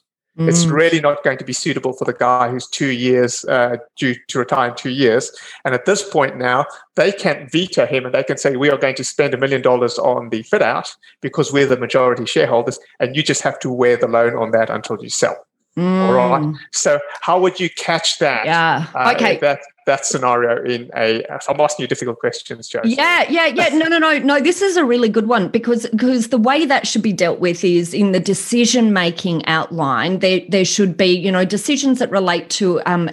[0.48, 0.72] It's Mm.
[0.72, 4.38] really not going to be suitable for the guy who's two years uh, due to
[4.38, 5.31] retire in two years.
[5.64, 6.64] And at this point now,
[6.96, 9.62] they can't veto him and they can say, We are going to spend a million
[9.62, 13.70] dollars on the fit out because we're the majority shareholders, and you just have to
[13.70, 15.37] wear the loan on that until you sell.
[15.76, 16.42] All right.
[16.42, 16.57] Mm.
[16.72, 18.44] So, how would you catch that?
[18.44, 18.87] Yeah.
[18.94, 19.38] uh, okay.
[19.38, 21.24] That that scenario in a.
[21.48, 22.80] I'm asking you difficult questions, Joe.
[22.84, 23.68] Yeah, yeah, yeah.
[23.70, 24.40] No, no, no, no.
[24.40, 27.64] This is a really good one because because the way that should be dealt with
[27.64, 30.20] is in the decision making outline.
[30.20, 33.10] There there should be you know decisions that relate to um,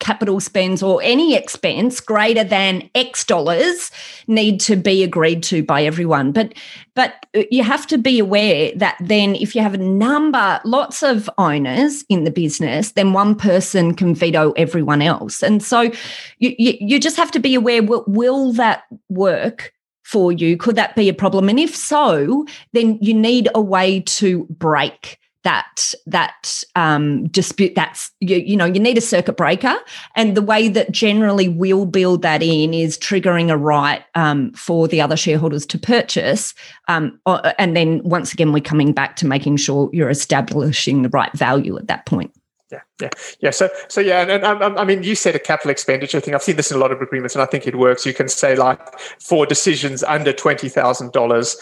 [0.00, 3.90] capital spends or any expense greater than X dollars
[4.26, 6.32] need to be agreed to by everyone.
[6.32, 6.54] But
[6.94, 11.28] but you have to be aware that then if you have a number, lots of
[11.38, 15.90] owners in the business, then one person can veto everyone else, and so
[16.38, 19.72] you, you, you just have to be aware will, will that work
[20.04, 20.56] for you?
[20.56, 21.48] Could that be a problem?
[21.48, 28.10] And if so then you need a way to break that that um, dispute that's
[28.20, 29.76] you, you know you need a circuit breaker.
[30.16, 34.88] And the way that generally we'll build that in is triggering a right um, for
[34.88, 36.54] the other shareholders to purchase
[36.88, 37.18] um,
[37.58, 41.78] and then once again we're coming back to making sure you're establishing the right value
[41.78, 42.32] at that point
[42.70, 43.08] yeah, yeah,
[43.40, 43.50] yeah.
[43.50, 46.34] So, so yeah, and, and um, I mean, you said a capital expenditure thing.
[46.34, 48.04] I've seen this in a lot of agreements, and I think it works.
[48.04, 51.56] You can say like for decisions under twenty thousand um, dollars,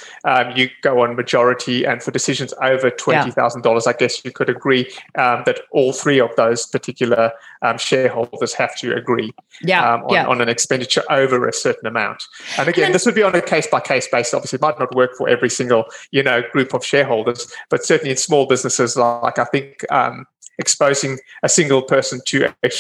[0.57, 3.71] you go on majority, and for decisions over twenty thousand yeah.
[3.71, 8.53] dollars, I guess you could agree um, that all three of those particular um, shareholders
[8.55, 10.27] have to agree yeah, um, on, yeah.
[10.27, 12.25] on, an expenditure over a certain amount.
[12.59, 14.35] And again, this would be on a case by case basis.
[14.35, 18.11] Obviously, it might not work for every single you know group of shareholders, but certainly
[18.11, 20.27] in small businesses, like I think um,
[20.59, 22.71] exposing a single person to a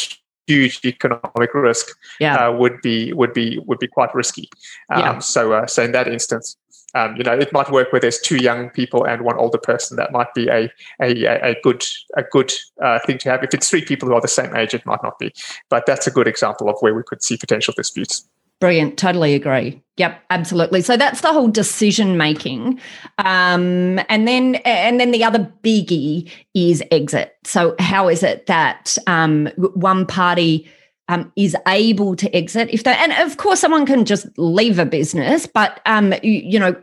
[0.46, 1.88] huge economic risk
[2.20, 2.36] yeah.
[2.36, 4.48] uh, would be would be would be quite risky.
[4.90, 5.18] Um, yeah.
[5.18, 6.56] So uh, so in that instance,
[6.94, 9.96] um, you know, it might work where there's two young people and one older person.
[9.96, 11.84] That might be a a, a good
[12.16, 13.44] a good uh, thing to have.
[13.44, 15.32] If it's three people who are the same age, it might not be.
[15.68, 18.26] But that's a good example of where we could see potential disputes.
[18.60, 18.96] Brilliant.
[18.96, 19.82] Totally agree.
[19.98, 20.82] Yep, absolutely.
[20.82, 22.78] So that's the whole decision making,
[23.16, 27.34] um, and then and then the other biggie is exit.
[27.44, 30.68] So how is it that um, one party
[31.08, 34.86] um, is able to exit if they and of course someone can just leave a
[34.86, 36.74] business but um, you, you, know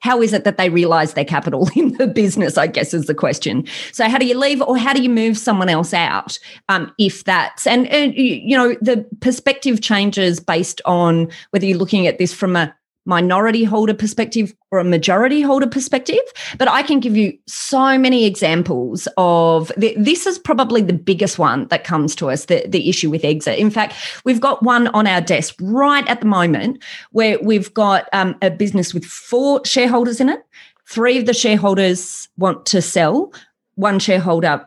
[0.00, 3.14] how is it that they realize their capital in the business i guess is the
[3.14, 3.66] question.
[3.92, 6.38] So how do you leave or how do you move someone else out
[6.68, 12.06] um, if that's and, and you know the perspective changes based on whether you're looking
[12.06, 12.74] at this from a
[13.06, 16.20] minority holder perspective or a majority holder perspective.
[16.58, 21.66] But I can give you so many examples of this is probably the biggest one
[21.68, 23.58] that comes to us the, the issue with exit.
[23.58, 26.82] In fact, we've got one on our desk right at the moment
[27.12, 30.42] where we've got um, a business with four shareholders in it.
[30.86, 33.32] Three of the shareholders want to sell,
[33.76, 34.66] one shareholder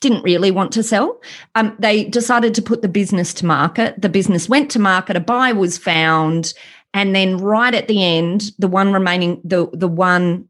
[0.00, 1.20] didn't really want to sell.
[1.54, 4.00] Um, they decided to put the business to market.
[4.00, 6.52] The business went to market, a buy was found,
[6.96, 10.48] and then right at the end, the one remaining, the the one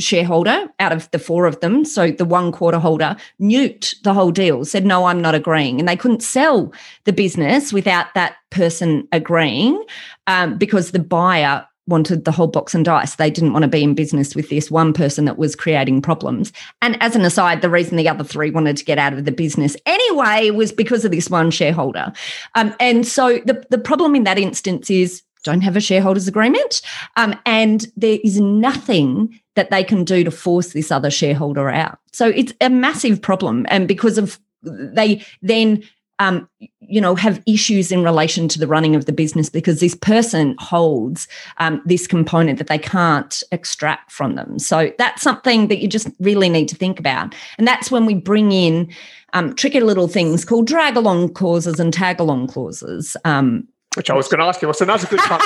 [0.00, 4.32] shareholder out of the four of them, so the one quarter holder, nuked the whole
[4.32, 5.78] deal, said, No, I'm not agreeing.
[5.78, 6.72] And they couldn't sell
[7.04, 9.84] the business without that person agreeing
[10.26, 13.16] um, because the buyer wanted the whole box and dice.
[13.16, 16.54] They didn't want to be in business with this one person that was creating problems.
[16.80, 19.32] And as an aside, the reason the other three wanted to get out of the
[19.32, 22.12] business anyway was because of this one shareholder.
[22.54, 26.82] Um, and so the, the problem in that instance is don't have a shareholders agreement.
[27.16, 31.98] Um, and there is nothing that they can do to force this other shareholder out.
[32.12, 33.66] So it's a massive problem.
[33.68, 35.82] And because of they then
[36.18, 39.94] um, you know, have issues in relation to the running of the business because this
[39.94, 41.26] person holds
[41.56, 44.58] um, this component that they can't extract from them.
[44.60, 47.34] So that's something that you just really need to think about.
[47.58, 48.92] And that's when we bring in
[49.32, 53.16] um, tricky little things called drag along clauses and tag along clauses.
[53.24, 54.72] Um, which I was going to ask you.
[54.72, 55.40] So now's a good time.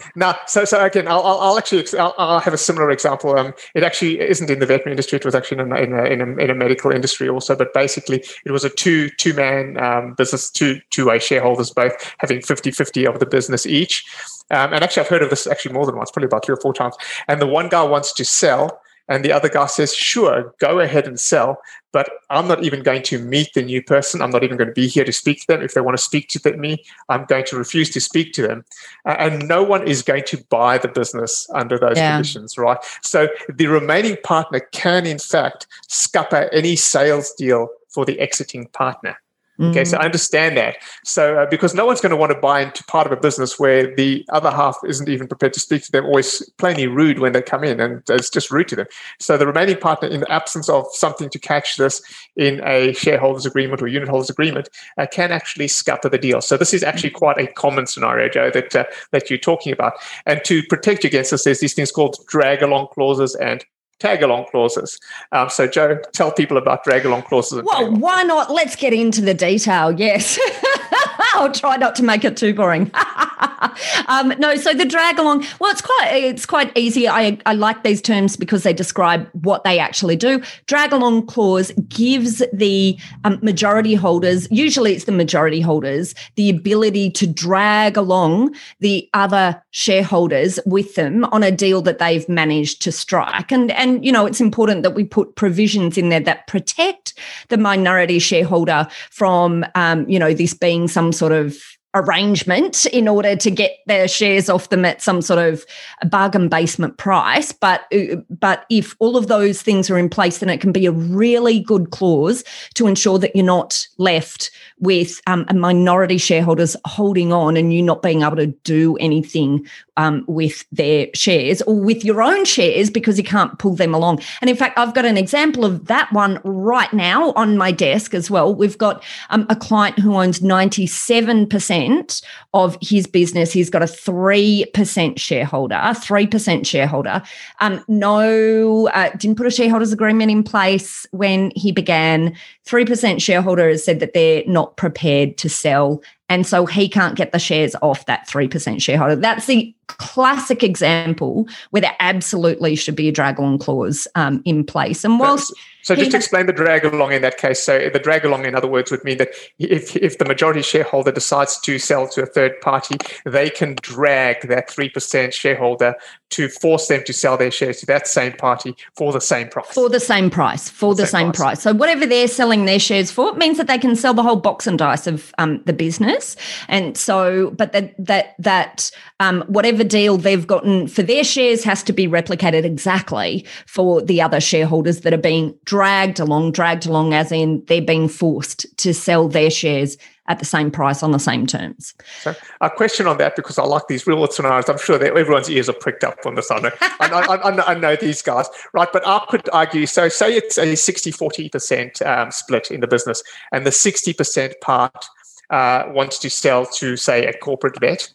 [0.16, 3.38] now, so so again, I'll, I'll actually I'll, I'll, have a similar example.
[3.38, 5.16] Um, it actually isn't in the veterinary industry.
[5.16, 7.54] It was actually in a, in a, in a, in a medical industry also.
[7.54, 11.92] But basically, it was a two two man um, business, two two way shareholders both
[12.18, 14.04] having 50-50 of the business each.
[14.50, 16.60] Um, and actually, I've heard of this actually more than once, probably about three or
[16.60, 16.96] four times.
[17.28, 21.06] And the one guy wants to sell and the other guy says, sure, go ahead
[21.06, 21.58] and sell,
[21.92, 24.22] but I'm not even going to meet the new person.
[24.22, 25.62] I'm not even going to be here to speak to them.
[25.62, 28.64] If they want to speak to me, I'm going to refuse to speak to them.
[29.04, 32.14] And no one is going to buy the business under those yeah.
[32.14, 32.78] conditions, right?
[33.02, 39.16] So the remaining partner can, in fact, scupper any sales deal for the exiting partner.
[39.60, 40.04] Okay, so I mm.
[40.06, 40.76] understand that.
[41.04, 43.58] So uh, because no one's going to want to buy into part of a business
[43.58, 47.32] where the other half isn't even prepared to speak to them, always plainly rude when
[47.32, 48.86] they come in, and it's just rude to them.
[49.18, 52.00] So the remaining partner, in the absence of something to catch this
[52.36, 56.40] in a shareholders agreement or unit holders agreement, uh, can actually scupper the deal.
[56.40, 59.92] So this is actually quite a common scenario, Joe, that uh, that you're talking about.
[60.24, 63.64] And to protect you against this, there's these things called drag along clauses and
[64.00, 64.98] tag along clauses.
[65.30, 67.62] Um, so, Joe, tell people about drag along clauses.
[67.62, 68.50] Well, why not?
[68.50, 69.92] Let's get into the detail.
[69.92, 70.38] Yes.
[71.34, 72.90] I'll try not to make it too boring.
[74.08, 75.46] um, no, so the drag along.
[75.58, 77.08] Well, it's quite it's quite easy.
[77.08, 80.42] I I like these terms because they describe what they actually do.
[80.66, 87.10] Drag along clause gives the um, majority holders, usually it's the majority holders, the ability
[87.10, 92.92] to drag along the other shareholders with them on a deal that they've managed to
[92.92, 93.52] strike.
[93.52, 97.14] And and you know it's important that we put provisions in there that protect
[97.48, 101.56] the minority shareholder from um, you know this being some sort of
[101.94, 105.64] arrangement in order to get their shares off them at some sort of
[106.08, 107.50] bargain basement price.
[107.50, 110.86] But uh, but if all of those things are in place then it can be
[110.86, 116.76] a really good clause to ensure that you're not left with um, a minority shareholders
[116.84, 119.66] holding on and you not being able to do anything
[120.00, 124.22] um, with their shares or with your own shares because you can't pull them along.
[124.40, 128.14] And in fact, I've got an example of that one right now on my desk
[128.14, 128.54] as well.
[128.54, 132.22] We've got um, a client who owns 97%
[132.54, 133.52] of his business.
[133.52, 137.22] He's got a 3% shareholder, 3% shareholder.
[137.60, 142.34] Um, no, uh, didn't put a shareholders agreement in place when he began.
[142.66, 147.32] 3% shareholder has said that they're not prepared to sell and so he can't get
[147.32, 149.16] the shares off that 3% shareholder.
[149.16, 154.64] That's the classic example where there absolutely should be a drag along clause um, in
[154.64, 155.04] place.
[155.04, 157.62] And whilst so just explain the drag along in that case.
[157.62, 161.10] So the drag along, in other words, would mean that if, if the majority shareholder
[161.10, 165.94] decides to sell to a third party, they can drag that 3% shareholder
[166.30, 169.66] to force them to sell their shares to that same party for the same price.
[169.72, 170.68] For the same price.
[170.68, 171.36] For the, the same, same price.
[171.36, 171.62] price.
[171.62, 174.36] So whatever they're selling their shares for, it means that they can sell the whole
[174.36, 176.36] box and dice of um, the business.
[176.68, 181.82] And so, but that that that um, whatever deal they've gotten for their shares has
[181.84, 187.14] to be replicated exactly for the other shareholders that are being dragged along, dragged along
[187.14, 189.96] as in they're being forced to sell their shares
[190.28, 191.92] at the same price on the same terms.
[192.20, 194.68] So, a question on that because I like these real world scenarios.
[194.68, 196.50] I'm sure that everyone's ears are pricked up on this.
[196.52, 198.88] I know, I, I, I, know these guys, right?
[198.92, 203.24] But I could argue so, say it's a 60 40% um, split in the business,
[203.50, 205.04] and the 60% part
[205.50, 208.08] uh, wants to sell to, say, a corporate vet,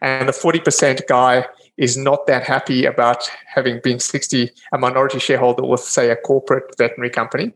[0.00, 1.46] and the 40% guy
[1.76, 6.76] is not that happy about having been 60 a minority shareholder with say a corporate
[6.76, 7.52] veterinary company.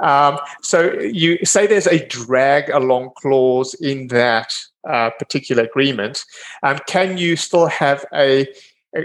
[0.00, 4.52] Um, so you say there's a drag along clause in that
[4.88, 6.24] uh, particular agreement.
[6.62, 8.46] Um, can you still have a,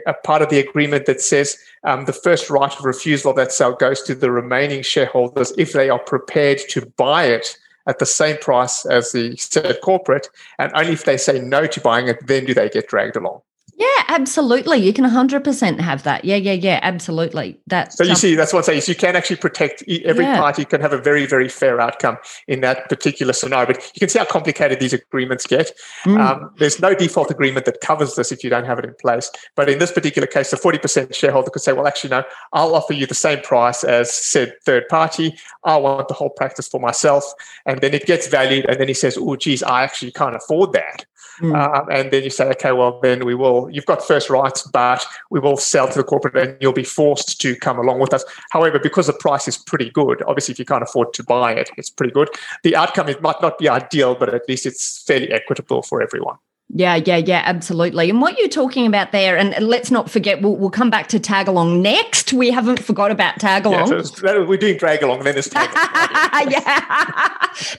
[0.06, 3.52] a part of the agreement that says um, the first right of refusal of that
[3.52, 7.58] sale goes to the remaining shareholders if they are prepared to buy it
[7.90, 10.30] at the same price as the said corporate,
[10.60, 13.42] and only if they say no to buying it, then do they get dragged along.
[13.80, 14.80] Yeah, absolutely.
[14.80, 16.26] You can 100% have that.
[16.26, 17.62] Yeah, yeah, yeah, absolutely.
[17.68, 17.94] That.
[17.94, 18.82] So you see, that's what I'm saying.
[18.82, 20.38] So you can actually protect every yeah.
[20.38, 22.18] party can have a very, very fair outcome
[22.50, 23.68] in that particular scenario.
[23.68, 25.72] But you can see how complicated these agreements get.
[26.04, 26.20] Mm.
[26.20, 29.32] Um, there's no default agreement that covers this if you don't have it in place.
[29.56, 32.92] But in this particular case, the 40% shareholder could say, well, actually, no, I'll offer
[32.92, 35.38] you the same price as said third party.
[35.64, 37.24] I want the whole practice for myself.
[37.66, 38.66] And then it gets valued.
[38.66, 41.06] And then he says, oh, geez, I actually can't afford that.
[41.40, 41.56] Mm.
[41.56, 45.06] Um, and then you say, okay, well, then we will, you've got first rights, but
[45.30, 48.24] we will sell to the corporate and you'll be forced to come along with us.
[48.52, 51.70] However, because the price is pretty good, obviously, if you can't afford to buy it,
[51.78, 52.30] it's pretty good.
[52.64, 56.38] The outcome it might not be ideal, but at least it's fairly equitable for everyone.
[56.72, 58.12] Yeah, yeah, yeah, absolutely.
[58.12, 61.20] And what you're talking about there, and let's not forget, we'll, we'll come back to
[61.20, 62.32] tag along next.
[62.32, 63.92] We haven't forgot about tag along.
[63.92, 66.80] Yeah, so uh, we're doing drag along, then there's tag yeah.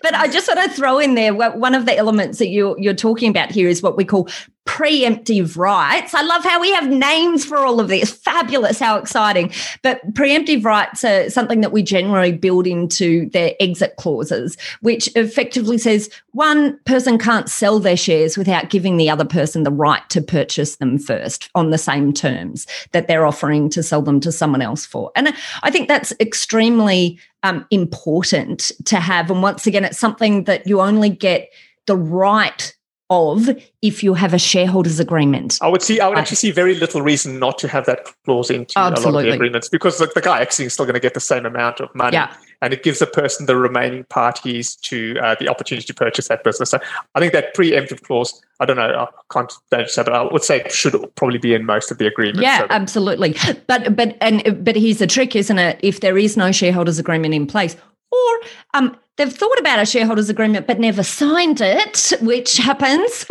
[0.03, 2.93] but I just want to throw in there one of the elements that you're, you're
[2.93, 4.29] talking about here is what we call
[4.71, 6.15] preemptive rights.
[6.15, 8.13] I love how we have names for all of this.
[8.13, 9.53] Fabulous, how exciting.
[9.83, 15.77] But preemptive rights are something that we generally build into their exit clauses, which effectively
[15.77, 20.23] says one person can't sell their shares without giving the other person the right to
[20.23, 24.63] purchase them first on the same terms that they're offering to sell them to someone
[24.63, 25.11] else for.
[25.17, 29.33] And I think that's extremely um, important to have.
[29.33, 31.51] And once again, it's something that you only get
[31.87, 32.73] the right
[33.11, 33.49] of
[33.83, 35.59] if you have a shareholders agreement.
[35.61, 36.01] I would see.
[36.01, 39.11] I would actually see very little reason not to have that clause into Absolutely.
[39.11, 41.15] a lot of the agreements because the, the guy actually is still going to get
[41.15, 42.35] the same amount of money, yeah.
[42.63, 46.45] and it gives the person the remaining parties to uh, the opportunity to purchase that
[46.45, 46.71] business.
[46.71, 46.79] So
[47.17, 48.41] I think that preemptive clause.
[48.61, 49.09] I don't know.
[49.09, 52.07] I can't say, but I would say it should probably be in most of the
[52.07, 52.43] agreements.
[52.43, 53.35] Yeah, so absolutely.
[53.67, 55.81] But but and but here's the trick, isn't it?
[55.83, 57.77] If there is no shareholders agreement in place,
[58.13, 58.41] or
[58.75, 63.27] um, they've thought about a shareholders agreement but never signed it, which happens.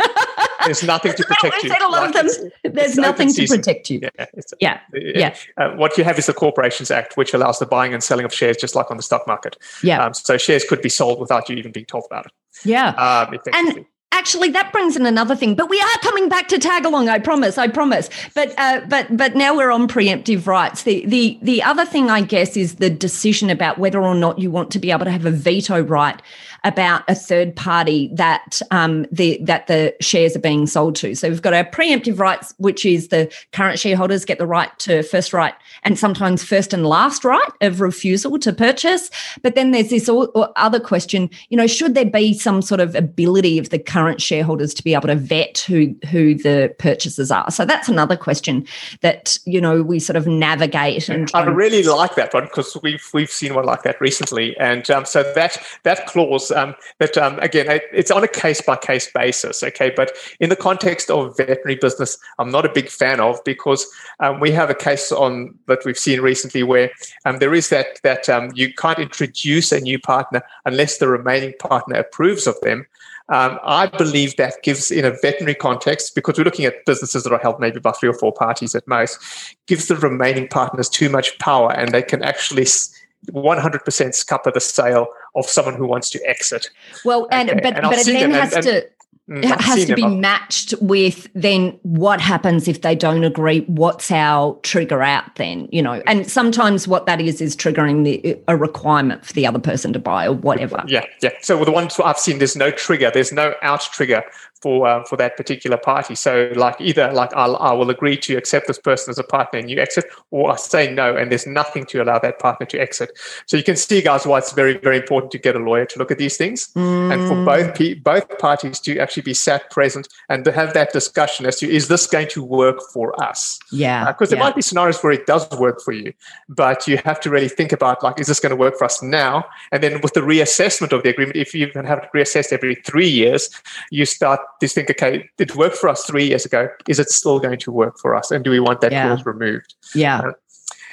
[0.64, 1.70] There's nothing to protect you.
[1.70, 4.00] A lot of them, there's nothing to protect you.
[4.02, 4.26] Yeah,
[4.60, 4.80] yeah.
[4.92, 5.36] yeah.
[5.56, 8.32] Uh, what you have is the Corporations Act, which allows the buying and selling of
[8.32, 9.56] shares just like on the stock market.
[9.82, 10.04] Yeah.
[10.04, 12.32] Um, so shares could be sold without you even being told about it.
[12.64, 12.90] Yeah.
[12.90, 16.84] Um, and actually that brings in another thing but we are coming back to tag
[16.84, 18.10] along i promise i promise.
[18.34, 20.82] But uh, but but now we're on preemptive rights.
[20.82, 24.50] The the the other thing i guess is the decision about whether or not you
[24.50, 26.20] want to be able to have a veto right
[26.64, 31.14] about a third party that um, the that the shares are being sold to.
[31.14, 35.02] So we've got our preemptive rights, which is the current shareholders get the right to
[35.02, 39.10] first right and sometimes first and last right of refusal to purchase.
[39.42, 40.10] But then there's this
[40.56, 44.74] other question, you know, should there be some sort of ability of the current shareholders
[44.74, 47.50] to be able to vet who who the purchasers are.
[47.50, 48.66] So that's another question
[49.00, 51.08] that you know we sort of navigate.
[51.08, 54.90] And I really like that one because we've we've seen one like that recently, and
[54.90, 59.10] um, so that that clause um, that um, again it's on a case by case
[59.12, 59.92] basis, okay.
[59.94, 63.86] But in the context of veterinary business, I'm not a big fan of because
[64.20, 66.90] um, we have a case on that we've seen recently where
[67.24, 71.54] um, there is that that um, you can't introduce a new partner unless the remaining
[71.58, 72.86] partner approves of them.
[73.30, 77.32] Um, I believe that gives, in a veterinary context, because we're looking at businesses that
[77.32, 79.20] are held maybe by three or four parties at most,
[79.68, 85.06] gives the remaining partners too much power and they can actually 100% scupper the sale
[85.34, 86.70] of someone who wants to exit.
[87.04, 87.60] Well, and okay.
[87.62, 88.88] but, and but it then has and, to
[89.30, 93.60] Mm, it has to be matched with then what happens if they don't agree?
[93.68, 96.02] What's our trigger out then you know?
[96.06, 100.00] And sometimes what that is is triggering the a requirement for the other person to
[100.00, 100.82] buy or whatever.
[100.88, 101.30] Yeah yeah.
[101.42, 103.12] So with the ones i've seen there's no trigger.
[103.14, 104.24] There's no out trigger
[104.60, 106.14] for uh, for that particular party.
[106.14, 109.58] So like either like I'll, I will agree to accept this person as a partner
[109.58, 112.80] and you exit, or I say no and there's nothing to allow that partner to
[112.80, 113.18] exit.
[113.46, 115.98] So you can see, guys, why it's very very important to get a lawyer to
[115.98, 117.12] look at these things mm.
[117.12, 120.92] and for both pe- both parties to actually be sat present and to have that
[120.92, 123.58] discussion as to is this going to work for us?
[123.72, 124.44] Yeah, because uh, there yeah.
[124.44, 126.12] might be scenarios where it does work for you,
[126.48, 129.02] but you have to really think about like is this going to work for us
[129.02, 129.44] now?
[129.72, 132.74] And then with the reassessment of the agreement, if you even have it reassessed every
[132.74, 133.50] three years,
[133.90, 136.68] you start just think, okay, it worked for us three years ago.
[136.88, 138.30] Is it still going to work for us?
[138.30, 139.06] And do we want that yeah.
[139.06, 139.74] clause removed?
[139.94, 140.20] Yeah.
[140.20, 140.32] Uh,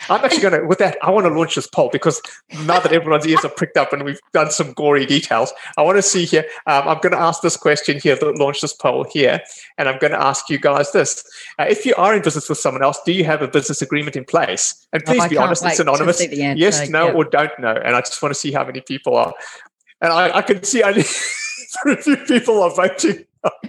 [0.09, 2.21] I'm actually going to, with that, I want to launch this poll because
[2.65, 5.97] now that everyone's ears are pricked up and we've done some gory details, I want
[5.97, 6.45] to see here.
[6.65, 9.41] Um, I'm going to ask this question here, launch this poll here,
[9.77, 11.23] and I'm going to ask you guys this.
[11.59, 14.15] Uh, if you are in business with someone else, do you have a business agreement
[14.15, 14.87] in place?
[14.93, 16.25] And oh, please oh, be honest, it's anonymous.
[16.31, 17.73] Yes, no, or don't know.
[17.73, 19.33] And I just want to see how many people are.
[19.99, 21.03] And I, I can see only
[21.83, 23.25] very few people are voting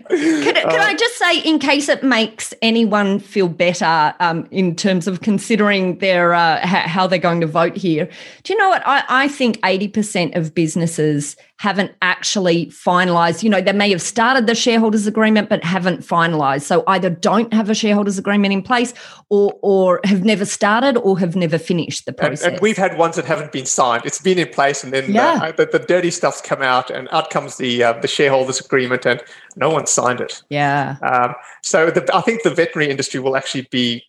[0.08, 5.06] can, can I just say, in case it makes anyone feel better um, in terms
[5.06, 8.08] of considering their uh, how they're going to vote here?
[8.42, 8.82] Do you know what?
[8.86, 13.42] I, I think eighty percent of businesses haven't actually finalized.
[13.42, 16.62] You know, they may have started the shareholders agreement but haven't finalized.
[16.62, 18.94] So either don't have a shareholders agreement in place
[19.28, 22.44] or or have never started or have never finished the process.
[22.44, 24.04] And, and we've had ones that haven't been signed.
[24.06, 25.50] It's been in place and then yeah.
[25.52, 29.04] the, the, the, dirty stuff's come out and out comes the uh, the shareholders agreement
[29.04, 29.22] and
[29.58, 30.42] no one signed it.
[30.48, 30.96] Yeah.
[31.02, 34.04] Um, so the, I think the veterinary industry will actually be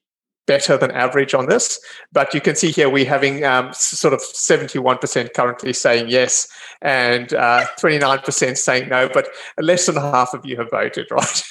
[0.49, 1.79] better than average on this.
[2.11, 6.47] But you can see here we're having um, sort of 71% currently saying yes
[6.81, 9.29] and uh, 29% saying no, but
[9.59, 11.43] less than half of you have voted, right?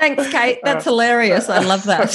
[0.00, 0.58] Thanks, Kate.
[0.62, 1.48] That's hilarious.
[1.48, 2.10] I love that.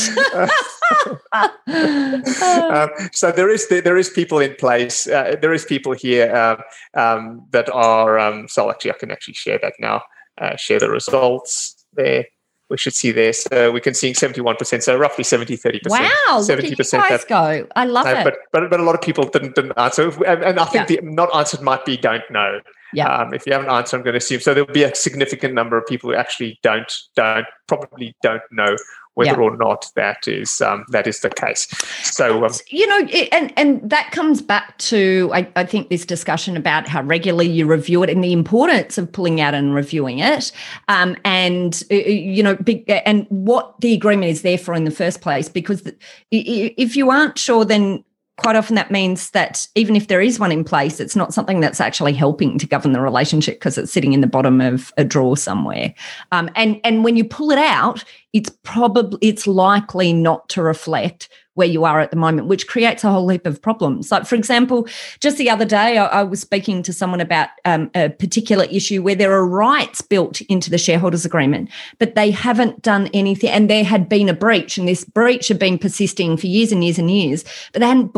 [2.92, 5.08] um, so there is there is people in place.
[5.08, 6.58] Uh, there is people here um,
[6.94, 8.20] um, that are.
[8.20, 10.04] Um, so actually, I can actually share that now.
[10.40, 12.26] Uh, share the results there
[12.70, 13.34] we should see there.
[13.34, 15.82] So we can see 71%, so roughly 70, 30%.
[15.90, 16.10] Wow,
[16.40, 16.76] 70% you
[17.10, 17.68] guys go.
[17.76, 18.24] I love uh, it.
[18.24, 20.10] But, but, but a lot of people didn't, didn't answer.
[20.26, 21.02] And, and I think yeah.
[21.02, 22.60] the not answered might be don't know.
[22.94, 23.08] Yeah.
[23.08, 24.40] Um, if you haven't answered, I'm going to assume.
[24.40, 28.76] So there'll be a significant number of people who actually don't, don't, probably don't know
[29.20, 29.50] whether yeah.
[29.50, 31.68] or not that is um, that is the case.
[32.04, 33.00] So um, you know,
[33.34, 37.66] and and that comes back to I, I, think this discussion about how regularly you
[37.66, 40.54] review it and the importance of pulling out and reviewing it,
[40.88, 44.86] um, and uh, uh, you know, big, and what the agreement is there for in
[44.86, 45.50] the first place.
[45.50, 45.84] Because
[46.32, 48.06] if you aren't sure, then
[48.40, 51.60] quite often that means that even if there is one in place, it's not something
[51.60, 55.04] that's actually helping to govern the relationship because it's sitting in the bottom of a
[55.04, 55.94] drawer somewhere.
[56.32, 61.30] Um, and and when you pull it out, it's probably it's likely not to reflect
[61.60, 64.12] where you are at the moment, which creates a whole heap of problems.
[64.12, 64.88] Like, for example,
[65.20, 69.04] just the other day, I, I was speaking to someone about um, a particular issue
[69.04, 73.70] where there are rights built into the shareholders agreement, but they haven't done anything, and
[73.70, 76.98] there had been a breach, and this breach had been persisting for years and years
[76.98, 77.44] and years,
[77.74, 78.14] but they hadn't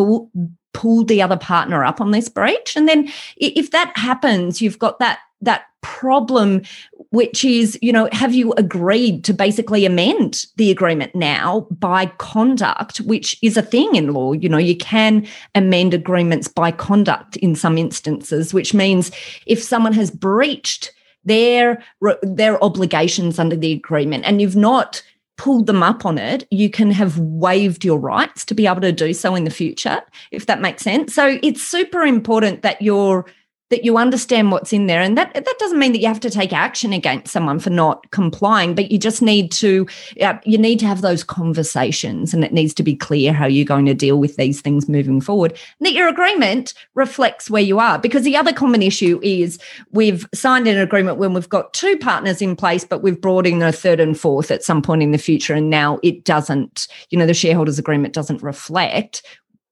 [0.73, 2.77] pulled the other partner up on this breach.
[2.77, 6.61] And then if that happens, you've got that that problem
[7.09, 12.99] which is you know have you agreed to basically amend the agreement now by conduct
[13.01, 17.55] which is a thing in law you know you can amend agreements by conduct in
[17.55, 19.11] some instances which means
[19.45, 20.93] if someone has breached
[21.25, 21.83] their
[22.21, 25.03] their obligations under the agreement and you've not
[25.41, 28.91] pulled them up on it, you can have waived your rights to be able to
[28.91, 31.15] do so in the future, if that makes sense.
[31.15, 33.25] So it's super important that you're
[33.71, 35.01] that you understand what's in there.
[35.01, 38.11] And that, that doesn't mean that you have to take action against someone for not
[38.11, 39.87] complying, but you just need to,
[40.21, 43.65] uh, you need to have those conversations and it needs to be clear how you're
[43.65, 45.51] going to deal with these things moving forward.
[45.79, 47.97] And that your agreement reflects where you are.
[47.97, 49.57] Because the other common issue is
[49.91, 53.61] we've signed an agreement when we've got two partners in place, but we've brought in
[53.61, 55.53] a third and fourth at some point in the future.
[55.53, 59.23] And now it doesn't, you know, the shareholders agreement doesn't reflect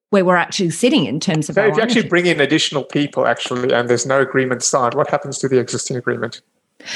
[0.09, 1.55] where we're actually sitting in terms of.
[1.55, 5.09] So, if you actually bring in additional people, actually, and there's no agreement signed, what
[5.09, 6.41] happens to the existing agreement?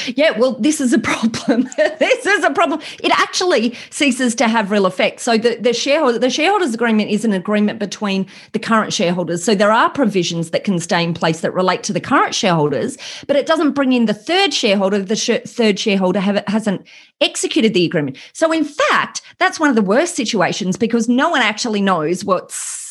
[0.07, 1.67] Yeah, well, this is a problem.
[1.77, 2.79] this is a problem.
[3.03, 5.19] It actually ceases to have real effect.
[5.19, 9.43] So the, the shareholder the shareholders agreement is an agreement between the current shareholders.
[9.43, 12.97] So there are provisions that can stay in place that relate to the current shareholders,
[13.27, 14.99] but it doesn't bring in the third shareholder.
[14.99, 16.87] The sh- third shareholder have, hasn't
[17.19, 18.17] executed the agreement.
[18.31, 22.82] So in fact, that's one of the worst situations because no one actually knows what's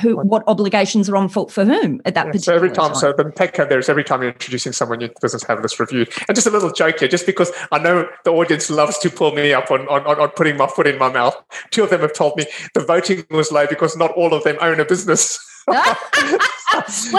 [0.00, 2.92] who what obligations are on foot for whom at that yeah, particular so every time,
[2.92, 3.00] time.
[3.00, 6.08] so the Petco there is every time you're introducing someone your business have this reviewed
[6.26, 9.32] and just a little joke here just because i know the audience loves to pull
[9.32, 11.36] me up on, on, on putting my foot in my mouth.
[11.70, 14.56] Two of them have told me the voting was low because not all of them
[14.60, 15.38] own a business.
[15.68, 15.82] Well,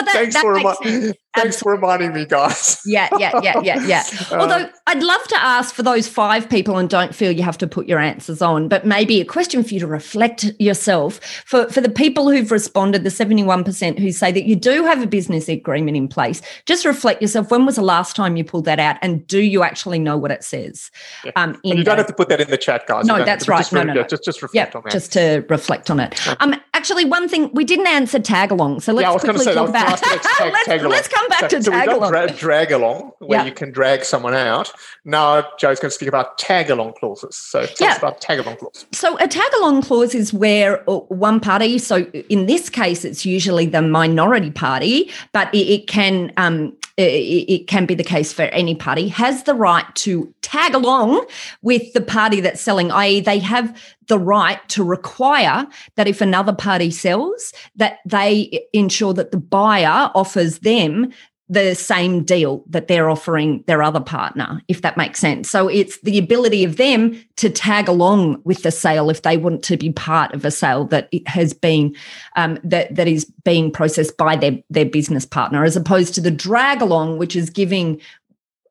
[0.03, 2.81] that, thanks, that for remi- thanks for reminding me, guys.
[2.85, 4.03] yeah, yeah, yeah, yeah, yeah.
[4.31, 7.57] Um, Although I'd love to ask for those five people, and don't feel you have
[7.59, 11.69] to put your answers on, but maybe a question for you to reflect yourself for
[11.69, 15.01] for the people who've responded, the seventy one percent who say that you do have
[15.01, 16.41] a business agreement in place.
[16.65, 17.51] Just reflect yourself.
[17.51, 20.31] When was the last time you pulled that out, and do you actually know what
[20.31, 20.91] it says?
[21.23, 21.31] Yeah.
[21.35, 23.05] Um, you don't have to put that in the chat, guys.
[23.05, 23.59] No, that's right.
[23.59, 24.03] Just, no, no, no.
[24.03, 24.91] Just just reflect on that.
[24.91, 26.19] Just to reflect on it.
[26.39, 29.69] Um, actually, one thing we didn't answer tag along, so let's yeah, quickly say, talk
[29.69, 30.01] about.
[30.39, 32.11] let's, let's come back so, to so tag along.
[32.11, 33.45] Dra- drag along, where yeah.
[33.45, 34.71] you can drag someone out.
[35.05, 37.35] Now Joe's going to speak about tag along clauses.
[37.35, 37.93] So tell yeah.
[37.93, 38.85] us about tag along clause.
[38.91, 41.97] So a tag along clause is where uh, one party, so
[42.29, 47.67] in this case, it's usually the minority party, but it, it can um, Uh, it
[47.67, 51.25] can be the case for any party, has the right to tag along
[51.61, 53.73] with the party that's selling, i.e., they have
[54.07, 60.11] the right to require that if another party sells, that they ensure that the buyer
[60.13, 61.09] offers them
[61.49, 65.49] the same deal that they're offering their other partner, if that makes sense.
[65.49, 69.63] So it's the ability of them to tag along with the sale if they want
[69.63, 71.95] to be part of a sale that has been
[72.35, 76.31] um, that that is being processed by their their business partner, as opposed to the
[76.31, 77.99] drag along, which is giving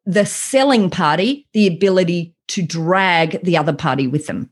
[0.06, 4.50] the selling party the ability to drag the other party with them.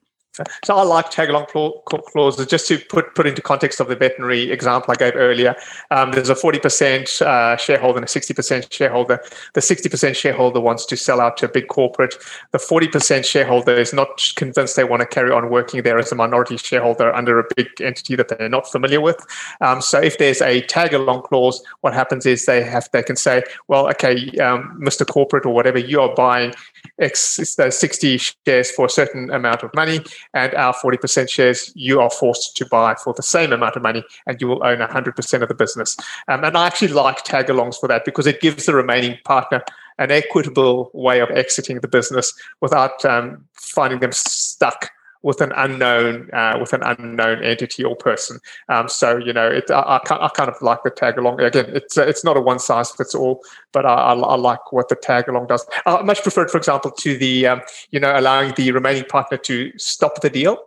[0.65, 4.51] So I like tag along clauses just to put put into context of the veterinary
[4.51, 5.55] example I gave earlier.
[5.91, 9.21] Um, there's a 40% uh, shareholder and a 60% shareholder.
[9.55, 12.15] The 60% shareholder wants to sell out to a big corporate.
[12.53, 16.15] The 40% shareholder is not convinced they want to carry on working there as a
[16.15, 19.25] minority shareholder under a big entity that they're not familiar with.
[19.61, 23.17] Um, so if there's a tag along clause, what happens is they have they can
[23.17, 25.07] say, well, okay, um, Mr.
[25.07, 26.55] Corporate or whatever, you are buying
[26.99, 30.01] X 60 shares for a certain amount of money
[30.35, 34.03] and our 40% shares you are forced to buy for the same amount of money
[34.27, 35.97] and you will own 100% of the business.
[36.29, 39.63] Um, and I actually like tag alongs for that because it gives the remaining partner
[39.99, 44.91] an equitable way of exiting the business without um, finding them stuck
[45.27, 48.39] with an unknown uh, with an unknown entity or person.
[48.69, 51.41] Um, so you know, it, I, I, kind of like the tag along.
[51.41, 54.89] Again, it's it's not a one size fits all, but I, I, I, like what
[54.89, 55.67] the tag along does.
[55.85, 57.61] I much prefer, it, for example, to the um,
[57.91, 60.66] you know allowing the remaining partner to stop the deal.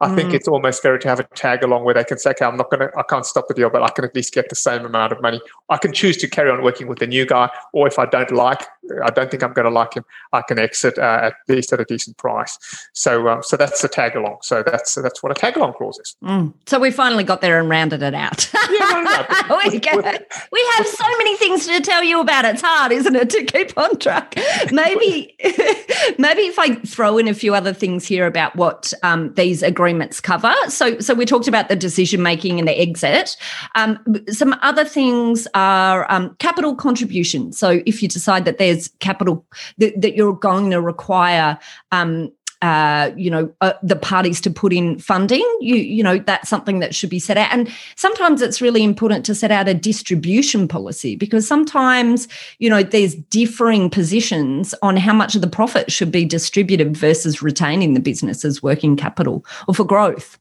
[0.00, 0.14] I mm.
[0.14, 2.56] think it's almost better to have a tag along where they can say, okay, I'm
[2.56, 4.56] not going to, I can't stop the deal, but I can at least get the
[4.56, 5.40] same amount of money.
[5.68, 8.30] I can choose to carry on working with the new guy, or if I don't
[8.30, 8.62] like,
[9.04, 11.80] I don't think I'm going to like him, I can exit uh, at least at
[11.80, 12.58] a decent price.
[12.94, 14.38] So, um, so that's the tag along.
[14.42, 16.16] So that's that's what a tag along clause is.
[16.24, 16.54] Mm.
[16.66, 18.50] So we finally got there and rounded it out.
[18.70, 22.46] yeah, no, no, we, with, with, we have so many things to tell you about.
[22.46, 24.34] It's hard, isn't it, to keep on track?
[24.72, 25.36] Maybe,
[26.18, 29.89] maybe if I throw in a few other things here about what um, these agreements
[30.20, 30.54] cover.
[30.68, 33.36] So, so we talked about the decision making and the exit.
[33.74, 37.52] Um, some other things are um, capital contribution.
[37.52, 39.44] So, if you decide that there's capital
[39.78, 41.58] that, that you're going to require
[41.92, 42.30] um,
[42.62, 45.46] uh, you know, uh, the parties to put in funding.
[45.60, 47.52] You, you know, that's something that should be set out.
[47.52, 52.82] And sometimes it's really important to set out a distribution policy because sometimes, you know,
[52.82, 58.00] there's differing positions on how much of the profit should be distributed versus retaining the
[58.00, 60.39] business as working capital or for growth.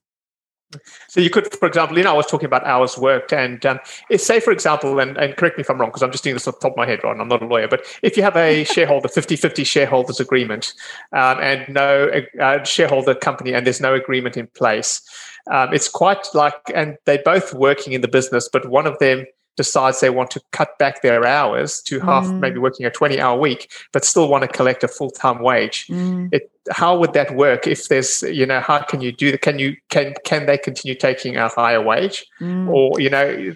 [1.07, 3.79] So you could, for example, you know, I was talking about hours worked, and um,
[4.09, 6.35] if, say, for example, and, and correct me if I'm wrong, because I'm just doing
[6.35, 7.19] this off the top of my head, right?
[7.19, 10.73] I'm not a lawyer, but if you have a shareholder 50-50 shareholders agreement
[11.13, 15.01] um, and no uh, shareholder company, and there's no agreement in place,
[15.49, 19.25] um, it's quite like, and they're both working in the business, but one of them
[19.57, 22.39] decides they want to cut back their hours to half, Mm.
[22.39, 25.87] maybe working a 20 hour week, but still want to collect a full time wage.
[25.87, 26.29] Mm.
[26.31, 29.41] It, how would that work if there's, you know, how can you do that?
[29.41, 32.69] Can you, can, can they continue taking a higher wage Mm.
[32.69, 33.53] or, you know,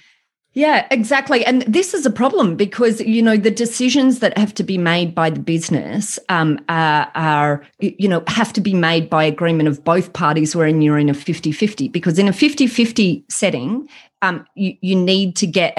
[0.56, 1.44] Yeah, exactly.
[1.44, 5.16] And this is a problem because, you know, the decisions that have to be made
[5.16, 9.84] by the business um, are, are, you know, have to be made by agreement of
[9.84, 11.88] both parties wherein you're in a 50 50.
[11.88, 13.88] Because in a 50 50 setting,
[14.22, 15.74] um, you, you need to get,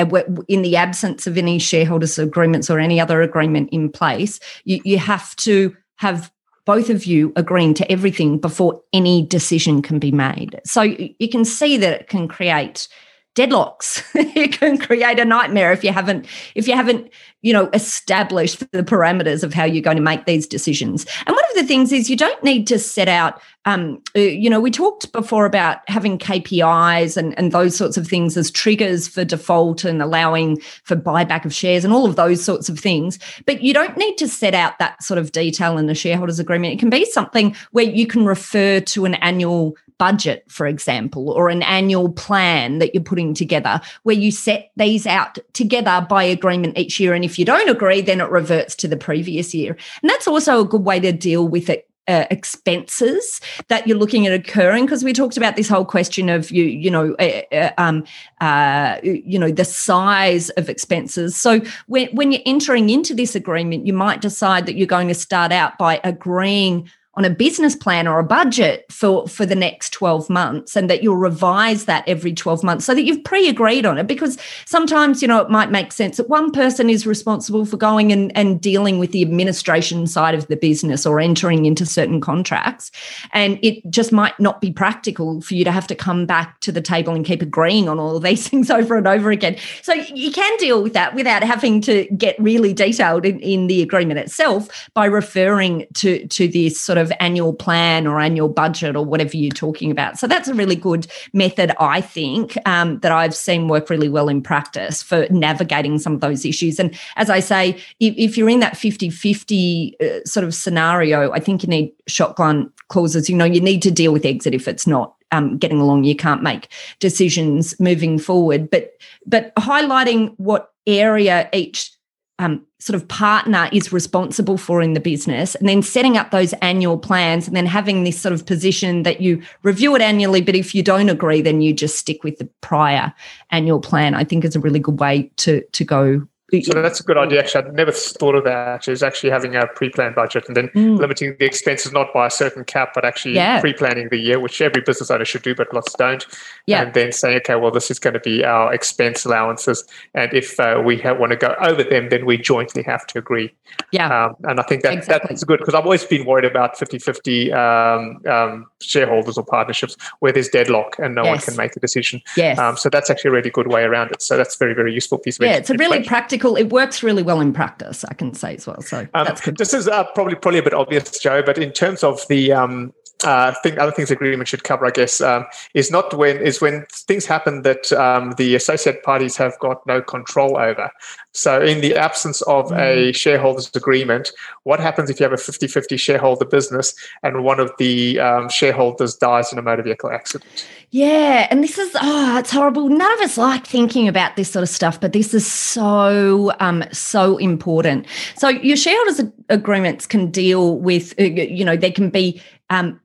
[0.49, 4.99] in the absence of any shareholders' agreements or any other agreement in place, you, you
[4.99, 6.33] have to have
[6.67, 10.61] both of you agreeing to everything before any decision can be made.
[10.65, 12.89] So you can see that it can create
[13.35, 17.11] deadlocks it can create a nightmare if you haven't if you haven't
[17.45, 21.07] you know establish the parameters of how you're going to make these decisions.
[21.27, 24.49] And one of the things is you don't need to set out um, uh, you
[24.49, 29.07] know we talked before about having kpis and, and those sorts of things as triggers
[29.07, 33.19] for default and allowing for buyback of shares and all of those sorts of things.
[33.47, 36.73] But you don't need to set out that sort of detail in the shareholders agreement.
[36.73, 41.49] It can be something where you can refer to an annual budget, for example, or
[41.49, 46.77] an annual plan that you're putting together where you set these out together by agreement
[46.79, 47.15] each year.
[47.15, 49.77] And if you don't agree, then it reverts to the previous year.
[50.03, 51.89] And that's also a good way to deal with it.
[52.07, 56.51] Uh, expenses that you're looking at occurring because we talked about this whole question of
[56.51, 58.05] you you know uh, uh, um,
[58.43, 63.87] uh, you know the size of expenses so when when you're entering into this agreement
[63.87, 68.09] you might decide that you're going to start out by agreeing on a business plan
[68.09, 72.33] or a budget for for the next 12 months and that you'll revise that every
[72.33, 74.07] 12 months so that you've pre-agreed on it.
[74.07, 78.13] Because sometimes you know it might make sense that one person is responsible for going
[78.13, 82.91] and, and dealing with the administration side of the business or entering into certain contracts.
[83.33, 86.73] And it just might not be practical for you to have to come back to
[86.73, 89.57] the table and keep agreeing on all of these things over and over again.
[89.83, 93.83] So you can deal with that without having to get really detailed in, in the
[93.83, 98.97] agreement itself by referring to to this sort of of annual plan or annual budget
[98.97, 100.19] or whatever you're talking about.
[100.19, 104.29] So that's a really good method, I think, um, that I've seen work really well
[104.29, 106.81] in practice for navigating some of those issues.
[106.81, 111.31] And as I say, if, if you're in that 50 50 uh, sort of scenario,
[111.33, 113.29] I think you need shotgun clauses.
[113.29, 116.05] You know, you need to deal with exit if it's not um, getting along.
[116.05, 116.69] You can't make
[117.01, 118.71] decisions moving forward.
[118.71, 118.93] But
[119.27, 121.94] but highlighting what area each
[122.39, 126.53] um, sort of partner is responsible for in the business, and then setting up those
[126.55, 130.41] annual plans, and then having this sort of position that you review it annually.
[130.41, 133.15] But if you don't agree, then you just stick with the prior
[133.51, 134.15] annual plan.
[134.15, 136.27] I think is a really good way to to go
[136.63, 137.41] so that's a good idea.
[137.41, 138.87] Actually, I'd never thought of that.
[138.87, 140.99] Is actually having a pre-planned budget and then Mm.
[140.99, 143.61] limiting the expenses not by a certain cap, but actually Yeah.
[143.61, 146.27] pre-planning the year, which every business owner should do, but lots don't.
[146.67, 146.83] Yeah.
[146.83, 149.85] And then saying, okay, well, this is going to be our expense allowances,
[150.15, 153.19] and if uh, we ha- want to go over them, then we jointly have to
[153.19, 153.53] agree.
[153.91, 154.27] Yeah.
[154.27, 155.29] Um, and I think that Exactly.
[155.31, 160.33] that's good because I've always been worried about 50-50 um, um, shareholders or partnerships where
[160.33, 162.21] there's deadlock and no one can make a decision.
[162.37, 162.59] Yes.
[162.59, 164.23] Um, so that's actually a really good way around it.
[164.23, 166.09] So that's very, very useful piece of yeah, it's a really information.
[166.39, 166.57] Practical.
[166.57, 168.05] It works really well in practice.
[168.05, 168.81] I can say as well.
[168.83, 169.57] So Um, that's good.
[169.57, 172.93] This is uh, probably probably a bit obvious, Joe, but in terms of the um,
[173.23, 176.61] uh, thing, other things the agreement should cover, I guess, um, is not when is
[176.61, 180.91] when things happen that um, the associate parties have got no control over.
[181.33, 184.31] So, in the absence of a shareholders agreement,
[184.65, 189.17] what happens if you have a 50-50 shareholder business and one of the um, shareholders
[189.17, 190.67] dies in a motor vehicle accident?
[190.91, 192.89] Yeah, and this is oh, it's horrible.
[192.89, 196.85] None of us like thinking about this sort of stuff, but this is so um
[196.93, 198.07] so important.
[198.37, 202.41] So your shareholders agreements can deal with uh, you know they can be
[202.71, 203.01] um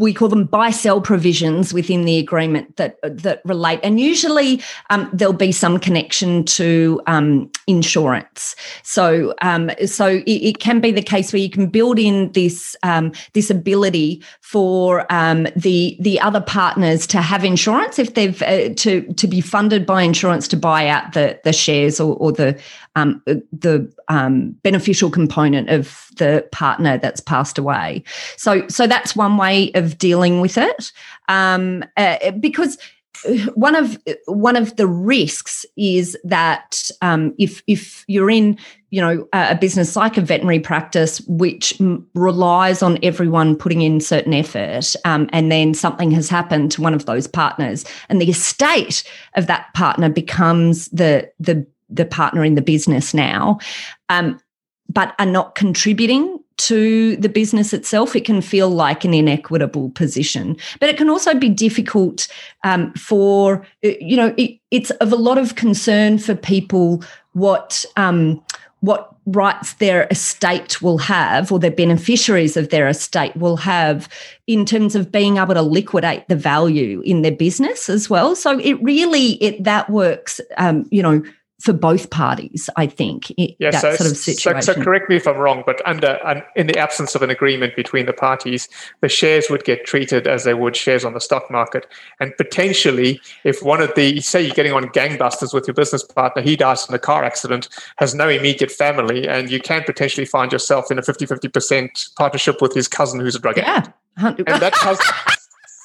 [0.00, 3.80] we call them buy sell provisions within the agreement that that relate.
[3.82, 8.56] And usually um, there'll be some connection to um, insurance.
[8.82, 12.74] So um, so it, it can be the case where you can build in this
[12.82, 18.70] um, this ability for um, the the other partners to have insurance if they've uh,
[18.74, 22.58] to to be funded by insurance to buy out the the shares or, or the
[22.96, 28.02] um, the um, beneficial component of the partner that's passed away.
[28.36, 30.92] So, so that's one way of dealing with it,
[31.28, 32.78] um, uh, because
[33.54, 38.58] one of one of the risks is that um, if if you're in
[38.90, 44.00] you know a business like a veterinary practice which m- relies on everyone putting in
[44.00, 48.30] certain effort um, and then something has happened to one of those partners and the
[48.30, 53.58] estate of that partner becomes the the the partner in the business now
[54.08, 54.40] um,
[54.88, 60.56] but are not contributing to the business itself, it can feel like an inequitable position.
[60.78, 62.28] But it can also be difficult
[62.64, 68.42] um, for, you know, it, it's of a lot of concern for people what um,
[68.80, 74.08] what rights their estate will have or their beneficiaries of their estate will have
[74.46, 78.58] in terms of being able to liquidate the value in their business as well so
[78.58, 81.22] it really it that works um, you know
[81.60, 83.32] for both parties, I think.
[83.36, 84.62] Yeah, that so, sort of situation.
[84.62, 87.76] So, so, correct me if I'm wrong, but under in the absence of an agreement
[87.76, 88.68] between the parties,
[89.00, 91.86] the shares would get treated as they would shares on the stock market.
[92.18, 96.42] And potentially, if one of the say you're getting on gangbusters with your business partner,
[96.42, 100.52] he dies in a car accident, has no immediate family, and you can potentially find
[100.52, 103.94] yourself in a 50-50% partnership with his cousin who's a drug addict.
[104.18, 104.34] Yeah.
[104.46, 105.04] And that cousin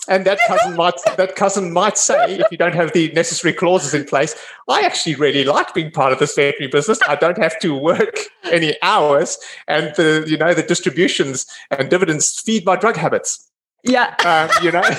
[0.07, 3.93] and that cousin might that cousin might say, if you don't have the necessary clauses
[3.93, 4.35] in place,
[4.67, 6.99] I actually really like being part of this veterinary business.
[7.07, 9.37] I don't have to work any hours,
[9.67, 13.49] and the you know the distributions and dividends feed my drug habits.
[13.83, 14.83] Yeah, um, you know.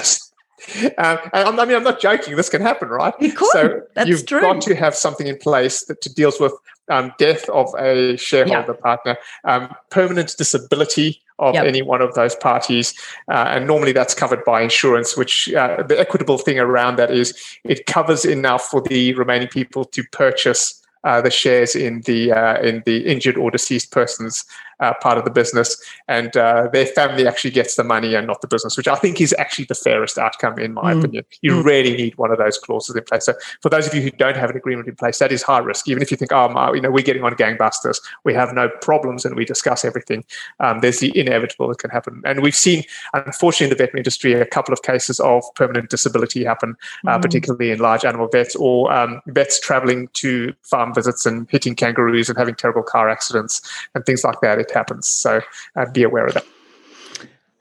[0.98, 2.34] Um, I mean, I'm not joking.
[2.34, 3.14] This can happen, right?
[3.20, 3.48] It could.
[3.52, 4.40] So That's you've true.
[4.40, 6.54] got to have something in place that to deals with
[6.90, 8.80] um, death of a shareholder yeah.
[8.82, 11.66] partner, um, permanent disability of yep.
[11.66, 12.94] any one of those parties,
[13.30, 15.16] uh, and normally that's covered by insurance.
[15.16, 17.34] Which uh, the equitable thing around that is
[17.64, 22.60] it covers enough for the remaining people to purchase uh, the shares in the uh,
[22.60, 24.44] in the injured or deceased person's
[24.80, 28.40] uh, part of the business, and uh, their family actually gets the money and not
[28.40, 30.98] the business, which I think is actually the fairest outcome in my mm.
[30.98, 31.24] opinion.
[31.42, 31.64] You mm.
[31.64, 33.26] really need one of those clauses in place.
[33.26, 35.58] So for those of you who don't have an agreement in place, that is high
[35.58, 35.88] risk.
[35.88, 38.68] Even if you think, oh, my, you know, we're getting on gangbusters, we have no
[38.80, 40.24] problems, and we discuss everything.
[40.60, 44.34] Um, there's the inevitable that can happen, and we've seen, unfortunately, in the veterinary industry,
[44.34, 47.22] a couple of cases of permanent disability happen, uh, mm.
[47.22, 52.28] particularly in large animal vets or um, vets traveling to farm visits and hitting kangaroos
[52.28, 53.60] and having terrible car accidents
[53.94, 55.08] and things like that happens.
[55.08, 55.40] So
[55.76, 56.46] uh, be aware of that.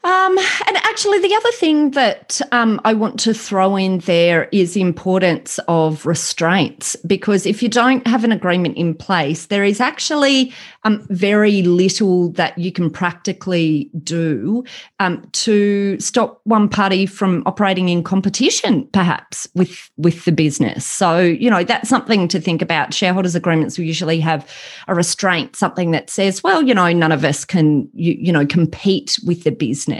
[0.06, 0.38] Um,
[0.68, 4.82] and actually, the other thing that um, I want to throw in there is the
[4.82, 10.54] importance of restraints because if you don't have an agreement in place, there is actually
[10.84, 14.64] um, very little that you can practically do
[15.00, 20.86] um, to stop one party from operating in competition, perhaps with with the business.
[20.86, 22.94] So you know that's something to think about.
[22.94, 24.48] Shareholders agreements we usually have
[24.88, 28.46] a restraint, something that says, well, you know, none of us can you, you know
[28.46, 29.95] compete with the business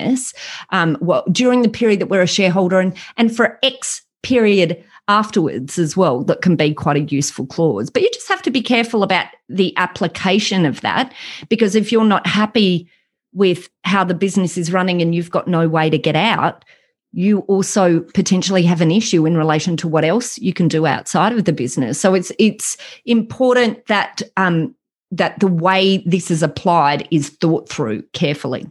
[0.72, 5.78] um, well during the period that we're a shareholder and and for X period afterwards
[5.78, 7.90] as well that can be quite a useful clause.
[7.90, 11.14] But you just have to be careful about the application of that
[11.48, 12.90] because if you're not happy
[13.34, 16.66] with how the business is running and you've got no way to get out,
[17.12, 21.32] you also potentially have an issue in relation to what else you can do outside
[21.32, 22.00] of the business.
[22.00, 24.76] So it's it's important that um,
[25.12, 28.66] that the way this is applied is thought through carefully.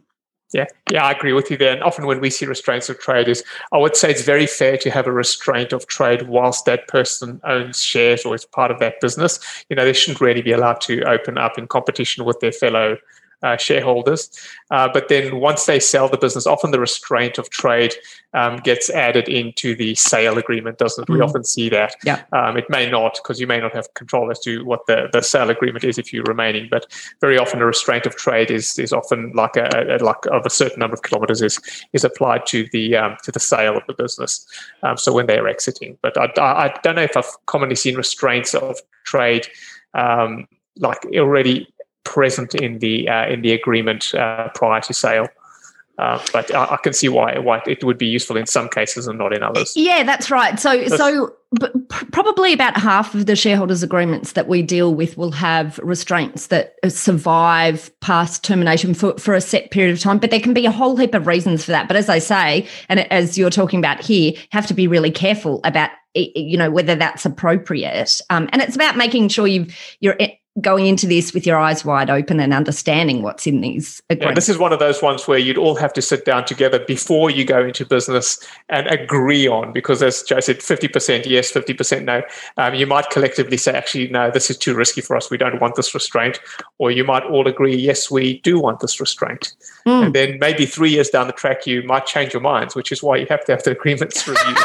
[0.55, 1.73] Yeah, yeah, I agree with you there.
[1.73, 3.43] And often when we see restraints of trade, is
[3.73, 7.41] I would say it's very fair to have a restraint of trade whilst that person
[7.43, 9.41] owns shares or is part of that business.
[9.69, 12.97] You know, they shouldn't really be allowed to open up in competition with their fellow
[13.45, 14.31] uh, shareholders.
[14.71, 17.95] Uh, but then once they sell the business, often the restraint of trade
[18.33, 21.13] um, gets added into the sale agreement, doesn't it?
[21.13, 21.15] Mm.
[21.15, 21.95] We often see that.
[22.05, 22.23] Yeah.
[22.33, 25.23] Um, it may not, because you may not have control as to what the, the
[25.23, 26.69] sale agreement is if you're remaining.
[26.71, 26.87] But
[27.21, 30.51] very often, a restraint of trade is is often like a, a like of a
[30.51, 31.61] certain number of kilometres is
[31.93, 34.47] is applied to the um, to the sale of the business.
[34.83, 38.55] Um, so when they're exiting, but I, I don't know if I've commonly seen restraints
[38.55, 39.47] of trade
[39.95, 41.69] um, like already
[42.05, 45.29] present in the uh, in the agreement uh, prior to sale.
[45.97, 49.07] Uh, but I, I, can see why why it would be useful in some cases
[49.07, 49.73] and not in others.
[49.77, 50.59] Yeah, that's right.
[50.59, 51.37] So so
[51.89, 56.75] probably about half of the shareholders agreements that we deal with will have restraints that
[56.89, 60.71] survive past termination for, for a set period of time but there can be a
[60.71, 64.01] whole heap of reasons for that but as i say and as you're talking about
[64.01, 68.75] here have to be really careful about you know whether that's appropriate um, and it's
[68.75, 70.17] about making sure you've you're
[70.61, 74.31] going into this with your eyes wide open and understanding what's in these agreements.
[74.31, 76.79] Yeah, this is one of those ones where you'd all have to sit down together
[76.79, 78.39] before you go into business
[78.69, 82.23] and agree on, because as Joe said, 50% yes, 50% no.
[82.57, 85.29] Um, you might collectively say, actually, no, this is too risky for us.
[85.29, 86.39] We don't want this restraint.
[86.79, 89.55] Or you might all agree, yes, we do want this restraint.
[89.87, 90.07] Mm.
[90.07, 93.03] And then maybe three years down the track, you might change your minds, which is
[93.03, 94.59] why you have to have the agreements reviewed.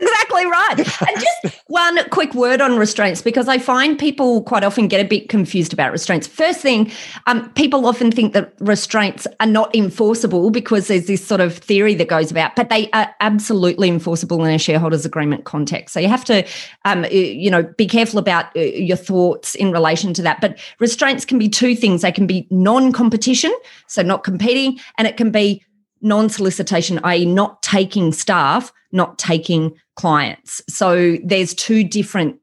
[0.00, 0.78] Exactly right.
[0.78, 5.08] And just one quick word on restraints, because I find people quite often get a
[5.08, 6.26] bit confused about restraints.
[6.26, 6.90] First thing,
[7.26, 11.94] um, people often think that restraints are not enforceable because there's this sort of theory
[11.94, 15.92] that goes about, but they are absolutely enforceable in a shareholders agreement context.
[15.94, 16.46] So you have to,
[16.84, 20.40] um, you know, be careful about uh, your thoughts in relation to that.
[20.40, 22.02] But restraints can be two things.
[22.02, 23.54] They can be non-competition,
[23.86, 25.64] so not competing, and it can be
[26.04, 30.62] non-solicitation, i.e., not taking staff, not taking clients.
[30.68, 32.38] So there's two different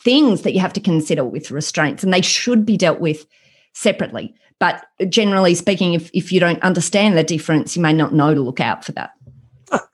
[0.00, 3.26] things that you have to consider with restraints, and they should be dealt with
[3.72, 4.34] separately.
[4.60, 8.40] But generally speaking, if, if you don't understand the difference, you may not know to
[8.40, 9.10] look out for that.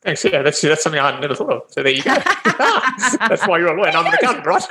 [0.02, 0.24] Thanks.
[0.24, 1.62] Yeah, that's that's something I never thought of.
[1.68, 2.14] So there you go.
[2.58, 4.64] that's why you're a lawyer and I'm an accountant, right?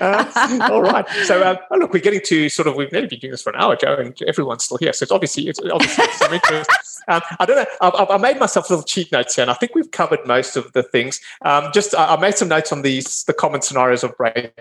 [0.00, 1.08] uh, all right.
[1.24, 3.50] So uh, oh, look, we're getting to sort of we've nearly been doing this for
[3.50, 4.92] an hour, Joe, and everyone's still here.
[4.92, 6.70] So it's obviously it's obviously some interest.
[7.08, 7.66] Um, I don't know.
[7.80, 10.72] I, I, made myself little cheat notes here, and I think we've covered most of
[10.72, 11.20] the things.
[11.42, 14.52] Um, just I, I made some notes on these the common scenarios of break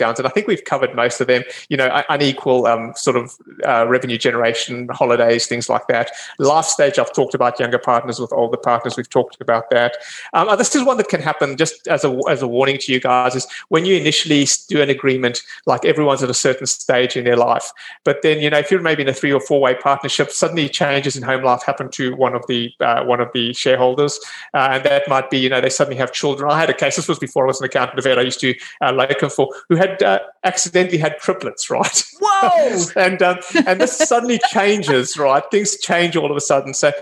[0.00, 1.42] and I think we've covered most of them.
[1.68, 3.36] You know, unequal um, sort of
[3.66, 6.10] uh, revenue generation, holidays, things like that.
[6.38, 8.96] Last stage, I've talked about younger partners with older partners.
[8.96, 9.96] We've talked about that.
[10.32, 11.56] Um, uh, this is one that can happen.
[11.56, 14.90] Just as a as a warning to you guys, is when you initially do an
[14.90, 17.70] agreement, like everyone's at a certain stage in their life,
[18.04, 20.68] but then you know if you're maybe in a three or four way partnership, suddenly
[20.68, 24.20] changes in home life happen to one of the uh, one of the shareholders,
[24.54, 26.50] uh, and that might be you know they suddenly have children.
[26.50, 26.96] I had a case.
[26.96, 29.89] This was before I was an accountant I used to uh, locum for who had
[29.90, 32.04] had uh, accidentally had triplets, right?
[32.20, 32.84] Whoa!
[32.96, 35.42] and um, and this suddenly changes, right?
[35.50, 36.74] Things change all of a sudden.
[36.74, 36.92] So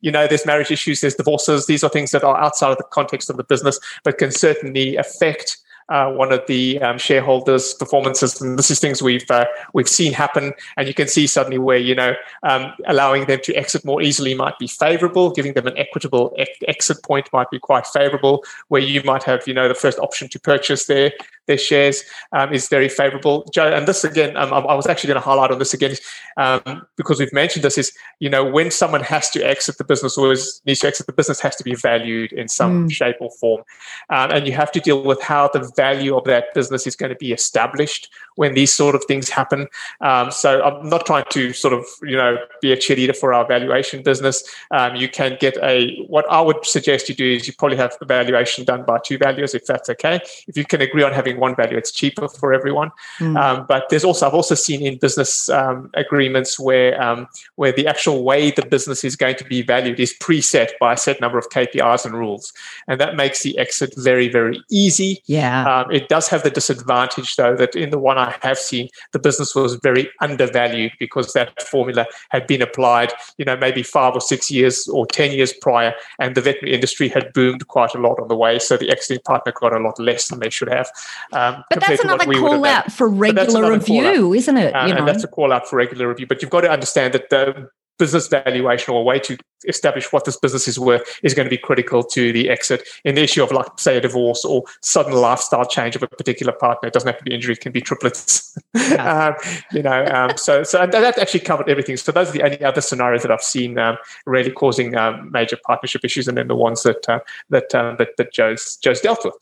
[0.00, 1.66] you know, there's marriage issues, there's divorces.
[1.66, 4.96] These are things that are outside of the context of the business, but can certainly
[4.96, 5.58] affect
[5.90, 10.12] uh, one of the um, shareholders' performances, and this is things we've uh, we've seen
[10.12, 10.52] happen.
[10.76, 12.14] And you can see suddenly where you know
[12.44, 16.58] um, allowing them to exit more easily might be favourable, giving them an equitable ex-
[16.68, 18.44] exit point might be quite favourable.
[18.68, 21.12] Where you might have you know the first option to purchase their
[21.50, 23.44] their shares um, is very favourable.
[23.52, 25.96] Joe, and this again, um, I was actually going to highlight on this again
[26.36, 30.16] um, because we've mentioned this is you know when someone has to exit the business
[30.16, 32.92] or is, needs to exit the business has to be valued in some mm.
[32.92, 33.62] shape or form,
[34.10, 37.12] um, and you have to deal with how the value of that business is going
[37.16, 38.10] to be established
[38.40, 39.66] when these sort of things happen.
[40.00, 42.32] Um, so I'm not trying to sort of you know
[42.64, 44.36] be a cheerleader for our valuation business.
[44.78, 45.74] Um, you can get a
[46.14, 49.18] what I would suggest you do is you probably have the valuation done by two
[49.26, 50.16] valuers if that's okay.
[50.50, 52.90] If you can agree on having one value, it's cheaper for everyone.
[53.18, 53.36] Mm.
[53.44, 57.28] Um, but there's also I've also seen in business um, agreements where um,
[57.60, 60.96] where the actual way the business is going to be valued is preset by a
[60.96, 62.52] set number of KPIs and rules,
[62.88, 65.10] and that makes the exit very very easy.
[65.26, 65.62] Yeah.
[65.70, 69.20] Um, it does have the disadvantage, though, that in the one I have seen, the
[69.20, 74.20] business was very undervalued because that formula had been applied, you know, maybe five or
[74.20, 78.18] six years or 10 years prior, and the veterinary industry had boomed quite a lot
[78.18, 78.58] on the way.
[78.58, 80.90] So the exiting partner got a lot less than they should have.
[81.32, 84.74] Um, but that's another call out for regular review, isn't it?
[84.74, 84.98] Uh, you know?
[84.98, 86.26] And that's a call out for regular review.
[86.26, 89.36] But you've got to understand that the business valuation or a way to
[89.68, 92.82] establish what this business is worth is going to be critical to the exit.
[93.04, 96.52] In the issue of, like, say, a divorce or sudden lifestyle change of a particular
[96.52, 98.58] partner, it doesn't have to be injury; it can be triplets.
[98.74, 99.28] Yeah.
[99.28, 99.34] um,
[99.70, 101.96] you know, um, so so that actually covered everything.
[101.98, 105.58] So those are the only other scenarios that I've seen um, really causing um, major
[105.66, 107.20] partnership issues, and then the ones that uh,
[107.50, 109.34] that, uh, that that Joe's Joe's dealt with.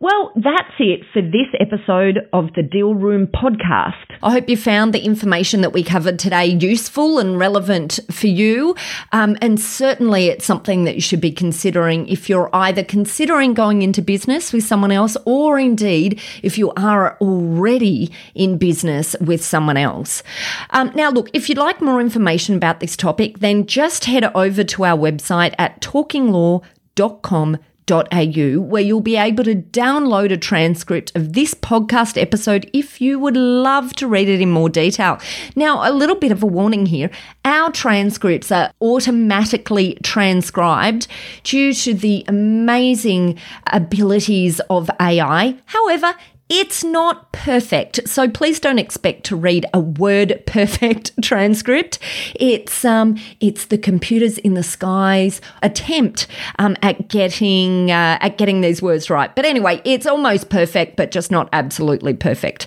[0.00, 3.96] Well, that's it for this episode of the Deal Room podcast.
[4.22, 8.76] I hope you found the information that we covered today useful and relevant for you.
[9.10, 13.82] Um, and certainly it's something that you should be considering if you're either considering going
[13.82, 19.76] into business with someone else or indeed if you are already in business with someone
[19.76, 20.22] else.
[20.70, 24.62] Um, now, look, if you'd like more information about this topic, then just head over
[24.62, 27.58] to our website at talkinglaw.com
[27.90, 33.18] au, where you'll be able to download a transcript of this podcast episode if you
[33.18, 35.18] would love to read it in more detail.
[35.56, 37.10] Now, a little bit of a warning here
[37.44, 41.06] our transcripts are automatically transcribed
[41.44, 43.38] due to the amazing
[43.72, 45.56] abilities of AI.
[45.66, 46.14] However,
[46.48, 51.98] it's not perfect, so please don't expect to read a word perfect transcript.
[52.34, 56.26] It's um, it's the computers in the skies attempt
[56.58, 59.34] um, at getting uh, at getting these words right.
[59.34, 62.66] But anyway, it's almost perfect, but just not absolutely perfect.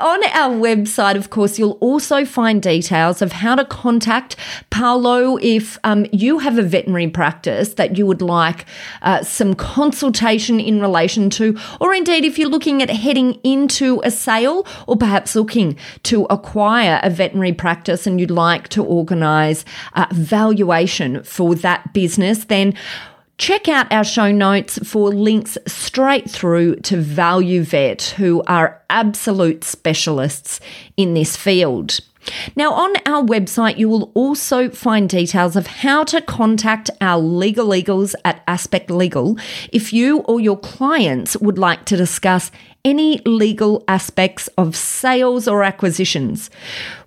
[0.00, 4.34] On our website, of course, you'll also find details of how to contact
[4.70, 8.66] Paolo if um, you have a veterinary practice that you would like
[9.02, 14.00] uh, some consultation in relation to, or indeed if you're looking at heading heading into
[14.04, 19.64] a sale or perhaps looking to acquire a veterinary practice and you'd like to organise
[19.94, 22.74] a valuation for that business, then
[23.38, 30.60] Check out our show notes for links straight through to ValueVet, who are absolute specialists
[30.98, 32.00] in this field.
[32.54, 37.66] Now, on our website, you will also find details of how to contact our legal
[37.66, 39.38] legals at Aspect Legal
[39.72, 42.50] if you or your clients would like to discuss
[42.84, 46.50] any legal aspects of sales or acquisitions.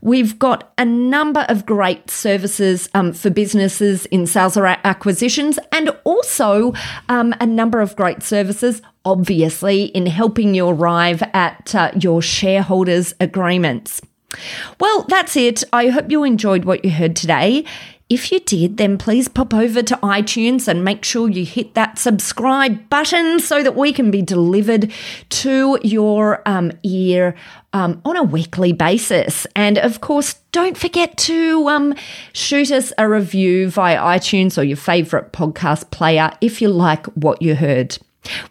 [0.02, 5.90] We've got a number of great services um, for businesses in sales or acquisitions, and
[6.04, 6.74] also
[7.10, 13.14] um, a number of great services, obviously, in helping you arrive at uh, your shareholders'
[13.20, 14.02] agreements.
[14.80, 15.64] Well, that's it.
[15.72, 17.66] I hope you enjoyed what you heard today.
[18.14, 21.98] If you did, then please pop over to iTunes and make sure you hit that
[21.98, 24.92] subscribe button so that we can be delivered
[25.30, 27.34] to your um, ear
[27.74, 29.48] um, on a weekly basis.
[29.56, 31.96] And of course, don't forget to um,
[32.34, 37.42] shoot us a review via iTunes or your favorite podcast player if you like what
[37.42, 37.98] you heard.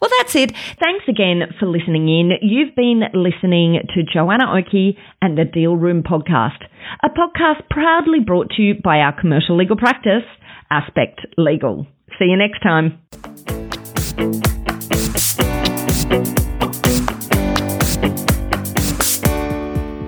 [0.00, 0.52] Well, that's it.
[0.80, 2.32] Thanks again for listening in.
[2.42, 6.64] You've been listening to Joanna Oakey and the Deal Room podcast,
[7.02, 10.24] a podcast proudly brought to you by our commercial legal practice,
[10.70, 11.86] Aspect Legal.
[12.18, 12.98] See you next time.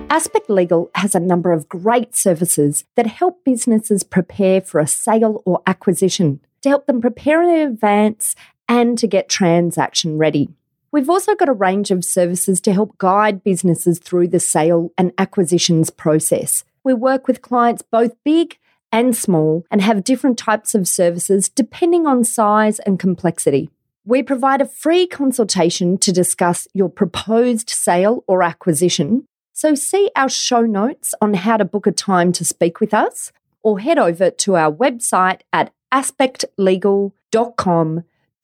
[0.09, 5.41] Aspect Legal has a number of great services that help businesses prepare for a sale
[5.45, 8.35] or acquisition to help them prepare in advance
[8.67, 10.49] and to get transaction ready.
[10.91, 15.11] We've also got a range of services to help guide businesses through the sale and
[15.17, 16.63] acquisitions process.
[16.85, 18.57] We work with clients both big
[18.91, 23.69] and small and have different types of services depending on size and complexity.
[24.05, 29.27] We provide a free consultation to discuss your proposed sale or acquisition.
[29.51, 33.31] So, see our show notes on how to book a time to speak with us,
[33.63, 38.03] or head over to our website at aspectlegal.com